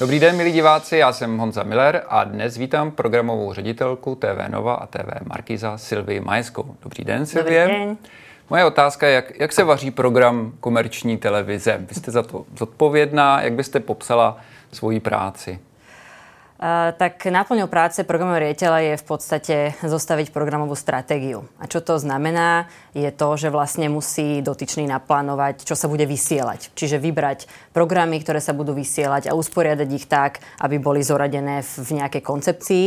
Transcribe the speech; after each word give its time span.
Dobrý 0.00 0.20
den, 0.20 0.36
milí 0.36 0.52
diváci, 0.52 0.96
já 0.96 1.12
jsem 1.12 1.38
Honza 1.38 1.62
Miller 1.62 2.02
a 2.08 2.24
dnes 2.24 2.56
vítám 2.56 2.90
programovou 2.90 3.52
ředitelku 3.52 4.14
TV 4.14 4.48
Nova 4.48 4.74
a 4.74 4.86
TV 4.86 5.26
Markiza 5.26 5.78
Silvii 5.78 6.20
Majeskou. 6.20 6.76
Dobrý 6.82 7.04
den, 7.04 7.26
Silvie. 7.26 7.62
Dobrý 7.62 7.78
den. 7.84 7.96
Moje 8.50 8.64
otázka 8.64 9.06
je, 9.06 9.14
jak, 9.14 9.40
jak 9.40 9.52
se 9.52 9.64
vaří 9.64 9.90
program 9.90 10.52
komerční 10.60 11.18
televize? 11.18 11.78
Vy 11.88 11.94
jste 11.94 12.10
za 12.10 12.22
to 12.22 12.44
zodpovědná, 12.58 13.42
jak 13.42 13.52
byste 13.52 13.80
popsala 13.80 14.36
svoji 14.72 15.00
práci? 15.00 15.58
Tak 16.98 17.22
náplňou 17.22 17.70
práce 17.70 18.02
programového 18.02 18.50
riaditeľa 18.50 18.78
je 18.82 18.94
v 18.98 19.06
podstate 19.06 19.56
zostaviť 19.78 20.34
programovú 20.34 20.74
stratégiu. 20.74 21.46
A 21.62 21.70
čo 21.70 21.78
to 21.78 22.02
znamená, 22.02 22.66
je 22.98 23.06
to, 23.14 23.38
že 23.38 23.54
vlastne 23.54 23.86
musí 23.86 24.42
dotyčný 24.42 24.90
naplánovať, 24.90 25.62
čo 25.62 25.78
sa 25.78 25.86
bude 25.86 26.02
vysielať. 26.02 26.74
Čiže 26.74 26.98
vybrať 26.98 27.46
programy, 27.70 28.18
ktoré 28.18 28.42
sa 28.42 28.58
budú 28.58 28.74
vysielať 28.74 29.30
a 29.30 29.38
usporiadať 29.38 29.88
ich 29.94 30.10
tak, 30.10 30.42
aby 30.58 30.82
boli 30.82 31.06
zoradené 31.06 31.62
v 31.62 31.90
nejakej 32.02 32.22
koncepcii. 32.26 32.86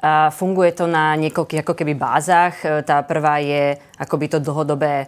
A 0.00 0.32
funguje 0.32 0.72
to 0.72 0.88
na 0.88 1.12
niekoľkých 1.18 1.60
ako 1.60 1.74
keby 1.76 1.92
bázach. 1.92 2.56
Tá 2.88 3.04
prvá 3.04 3.36
je 3.42 3.76
akoby 4.00 4.32
to 4.32 4.38
dlhodobé 4.40 5.04
e, 5.04 5.06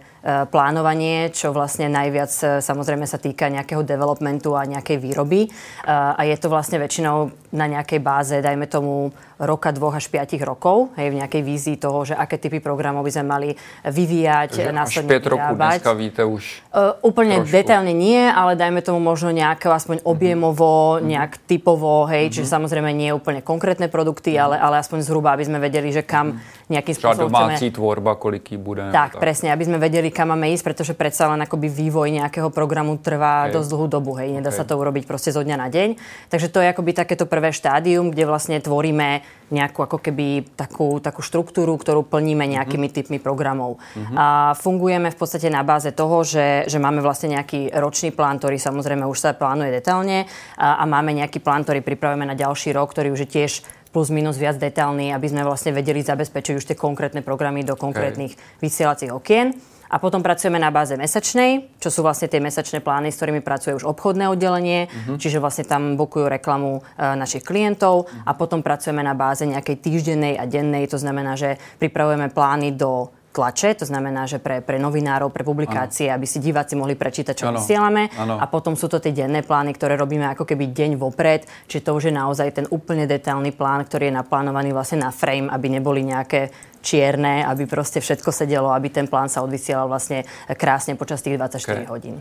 plánovanie, 0.52 1.32
čo 1.32 1.56
vlastne 1.56 1.88
najviac 1.88 2.28
e, 2.28 2.44
samozrejme 2.60 3.08
sa 3.08 3.16
týka 3.16 3.48
nejakého 3.48 3.80
developmentu 3.80 4.52
a 4.52 4.68
nejakej 4.68 5.00
výroby. 5.00 5.48
E, 5.48 5.50
a 5.88 6.20
je 6.28 6.36
to 6.36 6.52
vlastne 6.52 6.76
väčšinou 6.76 7.32
na 7.56 7.66
nejakej 7.72 8.00
báze, 8.04 8.36
dajme 8.44 8.68
tomu, 8.68 9.16
roka, 9.42 9.74
dvoch 9.74 9.98
až 9.98 10.06
piatich 10.06 10.40
rokov, 10.40 10.94
hej, 10.94 11.10
v 11.10 11.18
nejakej 11.18 11.42
vízii 11.42 11.76
toho, 11.76 12.06
že 12.06 12.14
aké 12.14 12.38
typy 12.38 12.62
programov 12.62 13.02
by 13.02 13.10
sme 13.10 13.26
mali 13.26 13.48
vyvíjať, 13.82 14.48
že 14.54 14.70
následne 14.70 15.18
až 15.18 15.26
5 15.26 15.32
rokov 15.34 15.54
dneska 15.58 15.92
víte 15.98 16.22
už 16.22 16.42
uh, 16.70 16.94
Úplne 17.02 17.42
trošku. 17.42 17.50
detailne 17.50 17.90
nie, 17.90 18.22
ale 18.22 18.54
dajme 18.54 18.78
tomu 18.86 19.02
možno 19.02 19.34
nejako 19.34 19.74
aspoň 19.74 19.96
mhm. 20.00 20.06
objemovo, 20.06 20.70
mm-hmm. 20.96 21.08
nejak 21.10 21.32
typovo, 21.50 22.06
hej, 22.06 22.30
mm-hmm. 22.30 22.34
čiže 22.38 22.48
samozrejme 22.48 22.90
nie 22.94 23.10
úplne 23.10 23.42
konkrétne 23.42 23.90
produkty, 23.90 24.38
mm-hmm. 24.38 24.44
ale, 24.46 24.56
ale 24.62 24.74
aspoň 24.78 24.98
zhruba, 25.02 25.34
aby 25.34 25.44
sme 25.50 25.58
vedeli, 25.58 25.90
že 25.90 26.06
kam 26.06 26.38
mm-hmm. 26.38 26.70
nejakým 26.70 26.94
spôsobom 26.94 27.34
domácí 27.34 27.66
chceme... 27.68 27.76
tvorba, 27.82 28.14
koliký 28.14 28.54
bude 28.54 28.81
Tak, 28.90 29.14
tak, 29.14 29.22
presne, 29.22 29.54
aby 29.54 29.62
sme 29.68 29.78
vedeli, 29.78 30.10
kam 30.10 30.34
máme 30.34 30.50
ísť, 30.50 30.64
pretože 30.66 30.92
predsa 30.98 31.30
len 31.30 31.44
akoby 31.44 31.70
vývoj 31.70 32.08
nejakého 32.10 32.50
programu 32.50 32.98
trvá 32.98 33.46
okay. 33.46 33.54
dosť 33.54 33.68
dlhú 33.70 33.86
dobu, 33.86 34.18
hej, 34.18 34.34
nedá 34.34 34.50
okay. 34.50 34.58
sa 34.58 34.66
to 34.66 34.74
urobiť 34.74 35.06
proste 35.06 35.30
zo 35.30 35.44
dňa 35.44 35.56
na 35.60 35.68
deň. 35.70 35.88
Takže 36.32 36.48
to 36.50 36.58
je 36.58 36.72
akoby 36.72 36.90
takéto 36.96 37.28
prvé 37.30 37.54
štádium, 37.54 38.10
kde 38.10 38.26
vlastne 38.26 38.58
tvoríme 38.58 39.22
nejakú 39.52 39.84
ako 39.84 40.00
keby 40.00 40.56
takú, 40.56 40.96
takú 41.04 41.20
štruktúru, 41.20 41.76
ktorú 41.76 42.08
plníme 42.08 42.48
nejakými 42.48 42.88
mm-hmm. 42.88 43.04
typmi 43.04 43.18
programov. 43.20 43.76
Mm-hmm. 43.92 44.16
A 44.16 44.26
fungujeme 44.56 45.12
v 45.12 45.18
podstate 45.20 45.52
na 45.52 45.60
báze 45.60 45.92
toho, 45.92 46.24
že, 46.24 46.64
že 46.64 46.80
máme 46.80 47.04
vlastne 47.04 47.36
nejaký 47.36 47.68
ročný 47.76 48.16
plán, 48.16 48.40
ktorý 48.40 48.56
samozrejme 48.56 49.04
už 49.04 49.18
sa 49.20 49.36
plánuje 49.36 49.68
detálne 49.76 50.24
a, 50.56 50.80
a 50.80 50.84
máme 50.88 51.12
nejaký 51.12 51.44
plán, 51.44 51.68
ktorý 51.68 51.84
pripravujeme 51.84 52.24
na 52.24 52.32
ďalší 52.32 52.72
rok, 52.72 52.96
ktorý 52.96 53.12
už 53.12 53.28
je 53.28 53.30
tiež 53.30 53.52
plus 53.92 54.08
minus 54.08 54.40
viac 54.40 54.56
detailný, 54.56 55.12
aby 55.12 55.28
sme 55.28 55.44
vlastne 55.44 55.76
vedeli 55.76 56.00
zabezpečiť 56.00 56.56
už 56.56 56.64
tie 56.64 56.76
konkrétne 56.76 57.20
programy 57.20 57.60
do 57.62 57.76
konkrétnych 57.76 58.32
okay. 58.34 58.60
vysielacích 58.64 59.12
okien. 59.12 59.52
A 59.92 60.00
potom 60.00 60.24
pracujeme 60.24 60.56
na 60.56 60.72
báze 60.72 60.96
mesačnej, 60.96 61.68
čo 61.76 61.92
sú 61.92 62.00
vlastne 62.00 62.24
tie 62.24 62.40
mesačné 62.40 62.80
plány, 62.80 63.12
s 63.12 63.20
ktorými 63.20 63.44
pracuje 63.44 63.76
už 63.76 63.84
obchodné 63.84 64.24
oddelenie, 64.32 64.88
uh-huh. 64.88 65.20
čiže 65.20 65.36
vlastne 65.36 65.68
tam 65.68 66.00
bukujú 66.00 66.32
reklamu 66.32 66.80
e, 66.80 67.12
našich 67.12 67.44
klientov 67.44 68.08
uh-huh. 68.08 68.24
a 68.24 68.32
potom 68.32 68.64
pracujeme 68.64 69.04
na 69.04 69.12
báze 69.12 69.44
nejakej 69.44 69.84
týždennej 69.84 70.40
a 70.40 70.48
dennej, 70.48 70.88
to 70.88 70.96
znamená, 70.96 71.36
že 71.36 71.60
pripravujeme 71.76 72.32
plány 72.32 72.72
do 72.72 73.12
tlače, 73.32 73.74
to 73.82 73.88
znamená, 73.88 74.28
že 74.28 74.38
pre, 74.38 74.60
pre 74.60 74.76
novinárov, 74.76 75.32
pre 75.32 75.42
publikácie, 75.42 76.12
ano. 76.12 76.20
aby 76.20 76.26
si 76.28 76.38
diváci 76.38 76.76
mohli 76.76 76.94
prečítať, 76.94 77.34
čo 77.34 77.48
ano. 77.48 77.58
vysielame. 77.58 78.12
Ano. 78.14 78.36
A 78.36 78.44
potom 78.46 78.76
sú 78.76 78.86
to 78.92 79.00
tie 79.00 79.16
denné 79.16 79.40
plány, 79.40 79.72
ktoré 79.72 79.96
robíme 79.96 80.28
ako 80.30 80.44
keby 80.44 80.70
deň 80.70 81.00
vopred, 81.00 81.48
čiže 81.66 81.88
to 81.88 81.96
už 81.96 82.12
je 82.12 82.14
naozaj 82.14 82.48
ten 82.52 82.66
úplne 82.68 83.08
detailný 83.08 83.56
plán, 83.56 83.88
ktorý 83.88 84.12
je 84.12 84.18
naplánovaný 84.20 84.76
vlastne 84.76 85.02
na 85.02 85.10
frame, 85.10 85.48
aby 85.48 85.66
neboli 85.72 86.04
nejaké 86.04 86.52
čierne, 86.84 87.46
aby 87.46 87.64
proste 87.64 88.02
všetko 88.02 88.28
sedelo, 88.34 88.74
aby 88.74 88.92
ten 88.92 89.08
plán 89.08 89.30
sa 89.32 89.40
odvysielal 89.40 89.88
vlastne 89.88 90.26
krásne 90.58 90.98
počas 90.98 91.24
tých 91.24 91.38
24 91.40 91.56
okay. 91.62 91.86
hodín. 91.88 92.20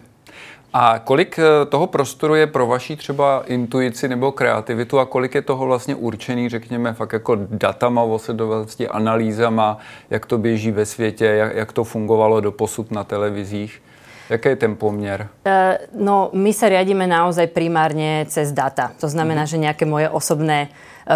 A 0.74 1.00
kolik 1.00 1.40
eh, 1.40 1.66
toho 1.66 1.88
prostoru 1.88 2.36
je 2.36 2.48
pro 2.48 2.68
vaší 2.68 2.96
třeba 2.96 3.44
intuici 3.46 4.08
nebo 4.08 4.32
kreativitu 4.32 5.00
a 5.00 5.06
kolik 5.06 5.36
je 5.36 5.42
toho 5.42 5.66
vlastně 5.66 5.96
určený, 5.96 6.50
řekněme, 6.50 6.94
fakt 6.94 7.14
jako 7.14 7.36
datama, 7.36 8.04
osledovanosti, 8.04 8.88
analýzama, 8.88 9.78
jak 10.10 10.26
to 10.26 10.38
běží 10.38 10.72
ve 10.72 10.86
světě, 10.86 11.26
jak, 11.26 11.56
jak 11.56 11.72
to 11.72 11.84
fungovalo 11.84 12.42
do 12.42 12.52
posud 12.52 12.92
na 12.92 13.04
televizích? 13.04 13.82
Jaký 14.30 14.50
je 14.50 14.56
ten 14.56 14.76
poměr? 14.76 15.28
Uh, 15.44 15.76
no, 15.92 16.32
my 16.32 16.56
sa 16.56 16.72
riadíme 16.72 17.04
naozaj 17.04 17.52
primárne 17.52 18.24
cez 18.32 18.56
data. 18.56 18.96
To 19.04 19.12
znamená, 19.12 19.44
mm-hmm. 19.44 19.60
že 19.60 19.64
nejaké 19.68 19.84
moje 19.84 20.08
osobné 20.08 20.72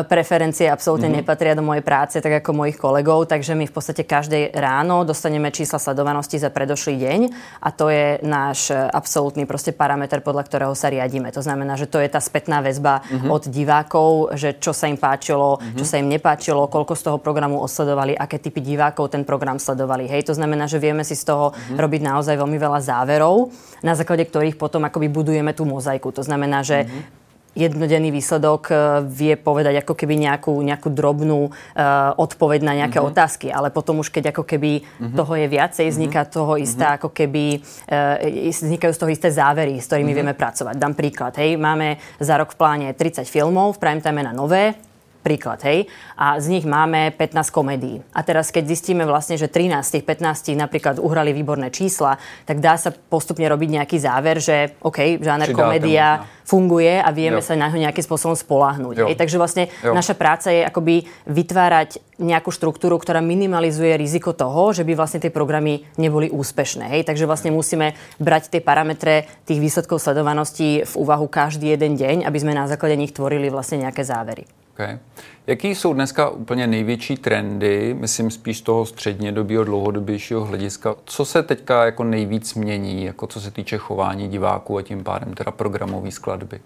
preferencie 0.10 0.68
absolútne 0.68 1.08
mm-hmm. 1.12 1.26
nepatria 1.26 1.54
do 1.54 1.64
mojej 1.66 1.86
práce, 1.86 2.18
tak 2.20 2.42
ako 2.42 2.58
mojich 2.58 2.78
kolegov, 2.80 3.30
takže 3.30 3.54
my 3.54 3.70
v 3.70 3.74
podstate 3.74 4.04
každej 4.04 4.56
ráno 4.58 5.06
dostaneme 5.06 5.54
čísla 5.54 5.78
sledovanosti 5.78 6.42
za 6.42 6.50
predošlý 6.50 6.96
deň 6.98 7.20
a 7.62 7.70
to 7.70 7.92
je 7.94 8.20
náš 8.26 8.74
absolútny 8.74 9.46
proste 9.46 9.72
parameter, 9.72 10.26
podľa 10.26 10.44
ktorého 10.48 10.74
sa 10.74 10.90
riadíme. 10.90 11.30
To 11.36 11.42
znamená, 11.42 11.78
že 11.78 11.90
to 11.90 12.02
je 12.02 12.10
tá 12.10 12.18
spätná 12.18 12.60
väzba 12.66 13.06
mm-hmm. 13.06 13.30
od 13.30 13.44
divákov, 13.50 14.10
že 14.34 14.58
čo 14.58 14.74
sa 14.74 14.90
im 14.90 14.98
páčilo, 14.98 15.58
mm-hmm. 15.60 15.78
čo 15.78 15.86
sa 15.86 15.96
im 16.02 16.08
nepáčilo, 16.10 16.68
koľko 16.68 16.94
z 16.98 17.02
toho 17.12 17.18
programu 17.22 17.62
osledovali, 17.62 18.18
aké 18.18 18.42
typy 18.42 18.64
divákov 18.64 19.14
ten 19.14 19.22
program 19.22 19.62
sledovali. 19.62 20.10
Hej, 20.10 20.30
to 20.30 20.34
znamená, 20.34 20.66
že 20.66 20.82
vieme 20.82 21.06
si 21.06 21.14
z 21.14 21.30
toho 21.30 21.54
mm-hmm. 21.54 21.78
robiť 21.78 22.02
naozaj 22.02 22.36
veľmi 22.36 22.58
veľa 22.58 22.80
záverov, 22.82 23.54
na 23.86 23.94
základe 23.94 24.26
ktorých 24.26 24.58
potom 24.58 24.84
akoby 24.88 25.08
budujeme 25.12 25.54
tú 25.54 25.64
mozaiku. 25.68 26.10
To 26.16 26.26
znamená, 26.26 26.66
že 26.66 26.86
mm-hmm 26.86 27.24
jednodenný 27.56 28.12
výsledok 28.12 28.70
e, 28.70 28.76
vie 29.08 29.34
povedať 29.40 29.82
ako 29.82 29.96
keby 29.96 30.20
nejakú, 30.20 30.52
nejakú 30.60 30.92
drobnú 30.92 31.48
uh, 31.48 32.12
odpoveď 32.20 32.60
na 32.68 32.74
nejaké 32.84 33.00
mm-hmm. 33.00 33.12
otázky, 33.16 33.48
ale 33.50 33.72
potom 33.72 34.04
už 34.04 34.12
keď 34.12 34.36
ako 34.36 34.44
keby 34.44 34.84
mm-hmm. 34.84 35.16
toho 35.16 35.34
je 35.40 35.48
viacej, 35.48 35.86
vzniká 35.88 36.28
mhm. 36.28 36.32
toho 36.36 36.54
istá 36.60 36.94
mm-hmm. 36.94 37.00
ako 37.00 37.10
keby, 37.16 37.46
uh, 37.90 38.52
vznikajú 38.52 38.92
z 38.92 39.00
toho 39.00 39.12
isté 39.12 39.28
závery, 39.32 39.80
s 39.80 39.88
ktorými 39.88 40.12
mm-hmm. 40.12 40.18
vieme 40.20 40.34
pracovať. 40.36 40.76
Dám 40.76 40.94
príklad, 40.94 41.34
hej, 41.40 41.56
máme 41.56 41.98
za 42.20 42.36
rok 42.36 42.52
v 42.52 42.60
pláne 42.60 42.88
30 42.92 43.24
filmov, 43.26 43.80
v 43.80 43.82
prime 43.82 44.02
time 44.04 44.22
na 44.22 44.36
nové, 44.36 44.76
príklad, 45.26 45.66
hej, 45.66 45.90
a 46.14 46.38
z 46.38 46.54
nich 46.54 46.66
máme 46.70 47.10
15 47.18 47.50
komédií. 47.50 48.06
A 48.14 48.22
teraz, 48.22 48.54
keď 48.54 48.70
zistíme 48.70 49.10
vlastne, 49.10 49.42
že 49.42 49.50
13 49.50 49.82
z 49.82 49.92
tých 49.98 50.06
15 50.06 50.54
napríklad 50.54 51.02
uhrali 51.02 51.34
výborné 51.34 51.74
čísla, 51.74 52.22
tak 52.46 52.62
dá 52.62 52.78
sa 52.78 52.94
postupne 52.94 53.50
robiť 53.50 53.82
nejaký 53.82 53.98
záver, 53.98 54.38
že 54.38 54.78
OK, 54.86 55.18
žáner 55.18 55.50
komédia 55.50 56.30
funguje 56.46 57.02
a 57.02 57.10
vieme 57.10 57.42
jo. 57.42 57.48
sa 57.50 57.58
na 57.58 57.74
ho 57.74 57.78
nejakým 57.82 58.06
spôsobom 58.06 58.38
spolahnúť. 58.38 59.10
Hej, 59.10 59.18
takže 59.18 59.42
vlastne 59.42 59.74
jo. 59.82 59.98
naša 59.98 60.14
práca 60.14 60.54
je 60.54 60.62
akoby 60.62 61.10
vytvárať 61.26 61.98
nejakú 62.22 62.54
štruktúru, 62.54 62.96
ktorá 63.02 63.20
minimalizuje 63.20 63.98
riziko 63.98 64.32
toho, 64.32 64.72
že 64.72 64.86
by 64.86 64.94
vlastne 64.96 65.20
tie 65.20 65.34
programy 65.34 65.84
neboli 66.00 66.30
úspešné. 66.32 66.88
Hej? 66.96 67.02
Takže 67.10 67.28
vlastne 67.28 67.52
musíme 67.52 67.98
brať 68.22 68.54
tie 68.54 68.62
parametre 68.64 69.28
tých 69.44 69.60
výsledkov 69.60 70.00
sledovanosti 70.00 70.86
v 70.86 70.94
úvahu 70.96 71.28
každý 71.28 71.74
jeden 71.74 71.98
deň, 72.00 72.24
aby 72.24 72.38
sme 72.40 72.56
na 72.56 72.70
základe 72.70 72.96
nich 72.96 73.12
tvorili 73.12 73.52
vlastne 73.52 73.84
nejaké 73.84 74.06
závery. 74.06 74.46
Okay. 74.76 75.00
Jaký 75.48 75.76
jsou 75.76 75.94
dneska 75.94 76.30
úplně 76.30 76.68
největší 76.68 77.18
trendy, 77.18 77.96
myslím 78.00 78.32
spíš 78.32 78.62
toho 78.62 78.86
střednědobího, 78.86 79.64
dlouhodobějšího 79.64 80.46
hlediska? 80.46 80.96
Co 81.06 81.26
se 81.26 81.44
teďka 81.44 81.86
jako 81.86 82.04
nejvíc 82.04 82.54
mění, 82.54 83.04
jako 83.04 83.28
co 83.28 83.42
se 83.42 83.52
týče 83.52 83.78
chování 83.78 84.28
diváků 84.28 84.78
a 84.78 84.82
tím 84.82 85.04
pádem 85.04 85.34
teda 85.34 85.52
programové 85.52 86.12
skladby? 86.12 86.60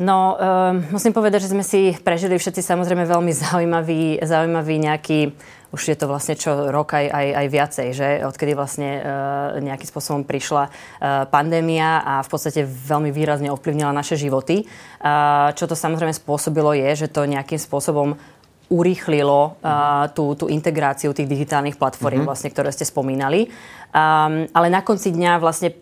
No, 0.00 0.40
um, 0.40 0.80
musím 0.88 1.12
povedať, 1.12 1.44
že 1.44 1.52
sme 1.52 1.60
si 1.60 1.92
prežili 2.00 2.40
všetci 2.40 2.64
samozrejme 2.64 3.04
veľmi 3.04 3.28
zaujímavý, 3.36 4.24
zaujímavý 4.24 4.80
nejaký, 4.80 5.36
už 5.68 5.82
je 5.84 5.96
to 6.00 6.08
vlastne 6.08 6.32
čo 6.32 6.72
rok 6.72 6.96
aj, 6.96 7.12
aj, 7.12 7.26
aj 7.36 7.46
viacej, 7.52 7.88
že 7.92 8.08
odkedy 8.24 8.56
vlastne 8.56 8.88
uh, 9.04 9.04
nejakým 9.60 9.84
spôsobom 9.84 10.24
prišla 10.24 10.64
uh, 10.64 11.28
pandémia 11.28 12.00
a 12.08 12.24
v 12.24 12.28
podstate 12.32 12.64
veľmi 12.64 13.12
výrazne 13.12 13.52
ovplyvnila 13.52 13.92
naše 13.92 14.16
životy. 14.16 14.64
Uh, 14.64 15.52
čo 15.52 15.68
to 15.68 15.76
samozrejme 15.76 16.16
spôsobilo 16.16 16.72
je, 16.72 17.04
že 17.04 17.12
to 17.12 17.28
nejakým 17.28 17.60
spôsobom 17.60 18.16
urýchlilo 18.72 19.60
uh, 19.60 20.08
tú, 20.16 20.32
tú 20.40 20.48
integráciu 20.48 21.12
tých 21.12 21.28
digitálnych 21.28 21.76
platform, 21.76 22.24
mm-hmm. 22.24 22.28
vlastne, 22.32 22.48
ktoré 22.48 22.72
ste 22.72 22.88
spomínali. 22.88 23.52
Um, 23.92 24.48
ale 24.56 24.72
na 24.72 24.80
konci 24.80 25.12
dňa 25.12 25.36
vlastne 25.36 25.76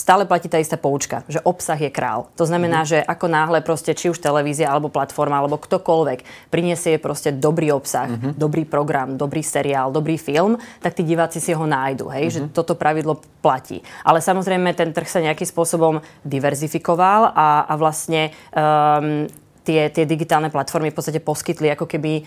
stále 0.00 0.24
platí 0.24 0.48
tá 0.48 0.56
istá 0.56 0.80
poučka, 0.80 1.28
že 1.28 1.44
obsah 1.44 1.76
je 1.76 1.92
král. 1.92 2.32
To 2.40 2.48
znamená, 2.48 2.82
mm. 2.82 2.88
že 2.88 2.98
ako 3.04 3.28
náhle 3.28 3.60
proste 3.60 3.92
či 3.92 4.08
už 4.08 4.16
televízia 4.16 4.72
alebo 4.72 4.88
platforma 4.88 5.36
alebo 5.36 5.60
ktokoľvek 5.60 6.48
priniesie 6.48 6.96
proste 6.96 7.36
dobrý 7.36 7.68
obsah, 7.76 8.08
mm-hmm. 8.08 8.32
dobrý 8.40 8.64
program, 8.64 9.20
dobrý 9.20 9.44
seriál, 9.44 9.92
dobrý 9.92 10.16
film, 10.16 10.56
tak 10.80 10.96
tí 10.96 11.04
diváci 11.04 11.36
si 11.44 11.52
ho 11.52 11.68
nájdu. 11.68 12.08
Hej? 12.08 12.32
Mm-hmm. 12.32 12.48
Že 12.48 12.56
toto 12.56 12.72
pravidlo 12.72 13.20
platí. 13.44 13.84
Ale 14.00 14.24
samozrejme 14.24 14.72
ten 14.72 14.96
trh 14.96 15.08
sa 15.08 15.20
nejakým 15.20 15.44
spôsobom 15.44 16.00
diverzifikoval 16.24 17.36
a, 17.36 17.68
a 17.68 17.74
vlastne 17.76 18.32
um, 18.56 19.28
tie, 19.64 19.92
tie 19.92 20.04
digitálne 20.08 20.48
platformy 20.48 20.90
v 20.90 20.96
podstate 20.96 21.20
poskytli 21.20 21.70
ako 21.72 21.84
keby 21.84 22.12
e, 22.20 22.22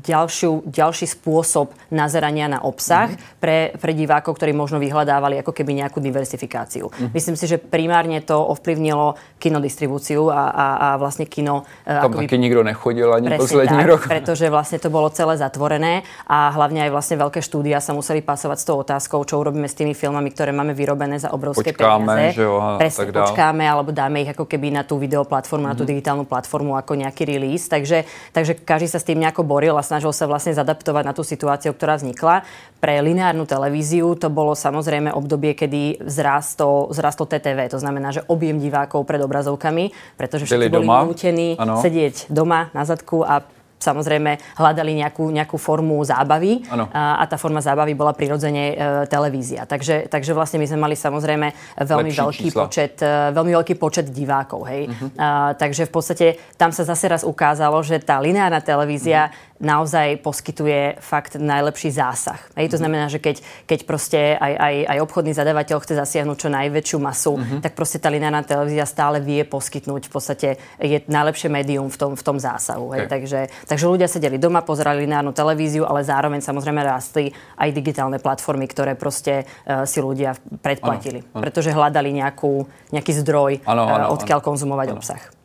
ďalšiu, 0.00 0.70
ďalší 0.70 1.06
spôsob 1.10 1.74
nazerania 1.90 2.46
na 2.46 2.62
obsah 2.62 3.10
mm-hmm. 3.10 3.38
pre, 3.42 3.74
pre 3.76 3.92
divákov, 3.92 4.38
ktorí 4.38 4.54
možno 4.54 4.78
vyhľadávali 4.78 5.42
ako 5.42 5.52
keby 5.52 5.82
nejakú 5.84 5.98
diversifikáciu. 5.98 6.88
Mm-hmm. 6.88 7.10
Myslím 7.12 7.36
si, 7.36 7.44
že 7.50 7.58
primárne 7.58 8.22
to 8.22 8.38
ovplyvnilo 8.38 9.18
kinodistribúciu 9.42 10.30
a, 10.30 10.50
a, 10.50 10.66
a 10.78 10.88
vlastne 10.96 11.26
kino... 11.26 11.66
E, 11.84 11.92
Tam 11.92 12.14
taky 12.14 12.38
nikto 12.38 12.62
nechodil 12.62 13.10
ani 13.10 13.34
posledný 13.34 13.82
tak, 13.84 13.90
rok. 13.90 14.00
Pretože 14.06 14.46
vlastne 14.48 14.78
to 14.78 14.88
bolo 14.88 15.10
celé 15.10 15.34
zatvorené 15.36 16.06
a 16.30 16.54
hlavne 16.54 16.86
aj 16.86 16.90
vlastne 16.94 17.16
veľké 17.18 17.42
štúdia 17.42 17.82
sa 17.82 17.92
museli 17.92 18.22
pasovať 18.22 18.58
s 18.62 18.64
tou 18.64 18.76
otázkou, 18.78 19.26
čo 19.26 19.42
urobíme 19.42 19.66
s 19.66 19.74
tými 19.74 19.92
filmami, 19.92 20.30
ktoré 20.30 20.54
máme 20.54 20.72
vyrobené 20.72 21.18
za 21.18 21.34
obrovské 21.34 21.74
počkáme, 21.74 22.06
peniaze. 22.06 22.38
Že 22.38 22.44
jo, 22.46 22.54
Presne, 22.78 23.00
tak 23.00 23.08
počkáme, 23.12 23.64
alebo 23.66 23.90
dáme 23.90 24.22
ich 24.22 24.30
ako 24.30 24.44
keby 24.46 24.70
na 24.70 24.82
tú 24.86 25.00
videoplatformu, 25.00 25.66
mm-hmm. 25.66 25.76
na 25.76 25.80
tú 25.80 25.84
mhm. 25.84 25.90
digitálnu 25.90 26.24
platformu 26.28 26.59
ako 26.76 27.00
nejaký 27.00 27.24
release. 27.24 27.70
Takže, 27.70 28.04
takže 28.36 28.60
každý 28.60 28.88
sa 28.92 29.00
s 29.00 29.08
tým 29.08 29.22
nejako 29.22 29.46
boril 29.46 29.80
a 29.80 29.86
snažil 29.86 30.12
sa 30.12 30.28
vlastne 30.28 30.52
zadaptovať 30.52 31.04
na 31.06 31.16
tú 31.16 31.24
situáciu, 31.24 31.72
ktorá 31.72 31.96
vznikla. 31.96 32.44
Pre 32.80 32.94
lineárnu 33.00 33.48
televíziu 33.48 34.12
to 34.16 34.28
bolo 34.28 34.52
samozrejme 34.52 35.12
obdobie, 35.12 35.56
kedy 35.56 36.04
zrastol, 36.04 36.92
zrastol 36.92 37.28
TTV. 37.30 37.72
To 37.72 37.80
znamená, 37.80 38.12
že 38.12 38.24
objem 38.28 38.60
divákov 38.60 39.08
pred 39.08 39.20
obrazovkami, 39.24 40.16
pretože 40.20 40.44
všetci 40.44 40.68
boli 40.68 40.86
nútení 40.88 41.48
sedieť 41.56 42.28
doma 42.28 42.68
na 42.76 42.82
zadku 42.84 43.24
a 43.24 43.44
samozrejme 43.80 44.60
hľadali 44.60 44.92
nejakú, 45.00 45.32
nejakú 45.32 45.56
formu 45.56 45.96
zábavy 46.04 46.68
a, 46.68 47.18
a 47.18 47.24
tá 47.24 47.40
forma 47.40 47.64
zábavy 47.64 47.96
bola 47.96 48.12
prirodzene 48.12 48.64
e, 48.70 48.74
televízia. 49.08 49.64
Takže, 49.64 50.12
takže 50.12 50.36
vlastne 50.36 50.60
my 50.60 50.66
sme 50.68 50.78
mali 50.84 50.96
samozrejme 50.96 51.80
veľmi 51.80 52.12
veľký, 52.12 52.48
počet, 52.52 53.00
e, 53.00 53.32
veľmi 53.32 53.52
veľký 53.56 53.74
počet 53.80 54.12
divákov. 54.12 54.68
Hej? 54.68 54.92
Uh-huh. 54.92 55.08
A, 55.16 55.56
takže 55.56 55.88
v 55.88 55.92
podstate 55.92 56.26
tam 56.60 56.70
sa 56.70 56.84
zase 56.84 57.08
raz 57.08 57.22
ukázalo, 57.24 57.80
že 57.80 57.98
tá 58.04 58.20
lineárna 58.20 58.60
televízia 58.60 59.32
uh-huh 59.32 59.49
naozaj 59.60 60.24
poskytuje 60.24 60.98
fakt 61.04 61.36
najlepší 61.36 61.92
zásah. 61.92 62.40
Hej, 62.56 62.72
to 62.72 62.76
mhm. 62.76 62.82
znamená, 62.82 63.06
že 63.12 63.20
keď, 63.20 63.44
keď 63.68 63.80
proste 63.84 64.20
aj, 64.40 64.52
aj, 64.56 64.74
aj 64.88 64.98
obchodný 65.04 65.32
zadavateľ 65.36 65.76
chce 65.84 65.94
zasiahnuť 66.00 66.36
čo 66.40 66.48
najväčšiu 66.48 66.98
masu, 66.98 67.36
uh-huh. 67.36 67.60
tak 67.60 67.76
proste 67.76 68.00
tá 68.00 68.08
lineárna 68.08 68.40
televízia 68.40 68.88
stále 68.88 69.20
vie 69.20 69.44
poskytnúť 69.44 70.08
v 70.08 70.12
podstate 70.12 70.48
je 70.80 70.98
najlepšie 71.04 71.52
médium 71.52 71.92
v 71.92 71.96
tom, 72.00 72.12
v 72.16 72.22
tom 72.24 72.40
zásahu. 72.40 72.96
Hej. 72.96 73.04
Okay. 73.04 73.12
Takže, 73.12 73.40
takže 73.68 73.84
ľudia 73.84 74.08
sedeli 74.08 74.40
doma, 74.40 74.64
pozerali 74.64 75.04
lineárnu 75.04 75.36
televíziu, 75.36 75.84
ale 75.84 76.00
zároveň 76.00 76.40
samozrejme 76.40 76.80
rástli 76.80 77.28
aj 77.60 77.68
digitálne 77.76 78.16
platformy, 78.16 78.64
ktoré 78.64 78.96
proste 78.96 79.44
uh, 79.44 79.84
si 79.84 80.00
ľudia 80.00 80.34
predplatili. 80.64 81.20
Ano, 81.20 81.36
ano. 81.36 81.42
Pretože 81.44 81.76
hľadali 81.76 82.16
nejakú, 82.16 82.64
nejaký 82.96 83.12
zdroj, 83.20 83.52
ano, 83.68 83.84
ano, 83.84 84.04
uh, 84.08 84.14
odkiaľ 84.16 84.40
ano. 84.40 84.46
konzumovať 84.48 84.88
ano. 84.88 84.96
obsah. 84.96 85.39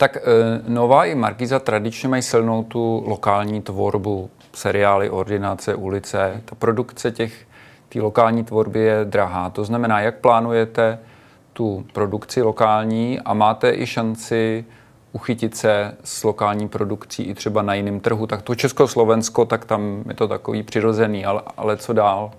Tak 0.00 0.16
e, 0.16 0.20
Nová 0.68 1.04
i 1.04 1.14
Markiza 1.14 1.58
tradičně 1.58 2.08
mají 2.08 2.22
silnou 2.22 2.62
tu 2.64 3.04
lokální 3.06 3.62
tvorbu, 3.62 4.30
seriály, 4.54 5.10
ordinace, 5.10 5.74
ulice. 5.74 6.42
Ta 6.44 6.54
produkce 6.54 7.10
těch, 7.10 7.46
té 7.88 8.00
lokální 8.00 8.44
tvorby 8.44 8.80
je 8.80 9.04
drahá. 9.04 9.50
To 9.50 9.64
znamená, 9.64 10.00
jak 10.00 10.18
plánujete 10.18 10.98
tu 11.52 11.86
produkci 11.92 12.42
lokální 12.42 13.20
a 13.20 13.34
máte 13.34 13.74
i 13.74 13.86
šanci 13.86 14.64
uchytit 15.12 15.56
se 15.56 15.96
s 16.04 16.24
lokální 16.24 16.68
produkcí 16.68 17.22
i 17.22 17.34
třeba 17.34 17.62
na 17.62 17.74
jiném 17.74 18.00
trhu. 18.00 18.26
Tak 18.26 18.42
to 18.42 18.54
Československo, 18.54 19.44
tak 19.44 19.64
tam 19.64 20.04
je 20.08 20.14
to 20.14 20.28
takový 20.28 20.62
přirozený, 20.62 21.24
ale, 21.24 21.42
ale 21.56 21.76
co 21.76 21.92
dál? 21.92 22.30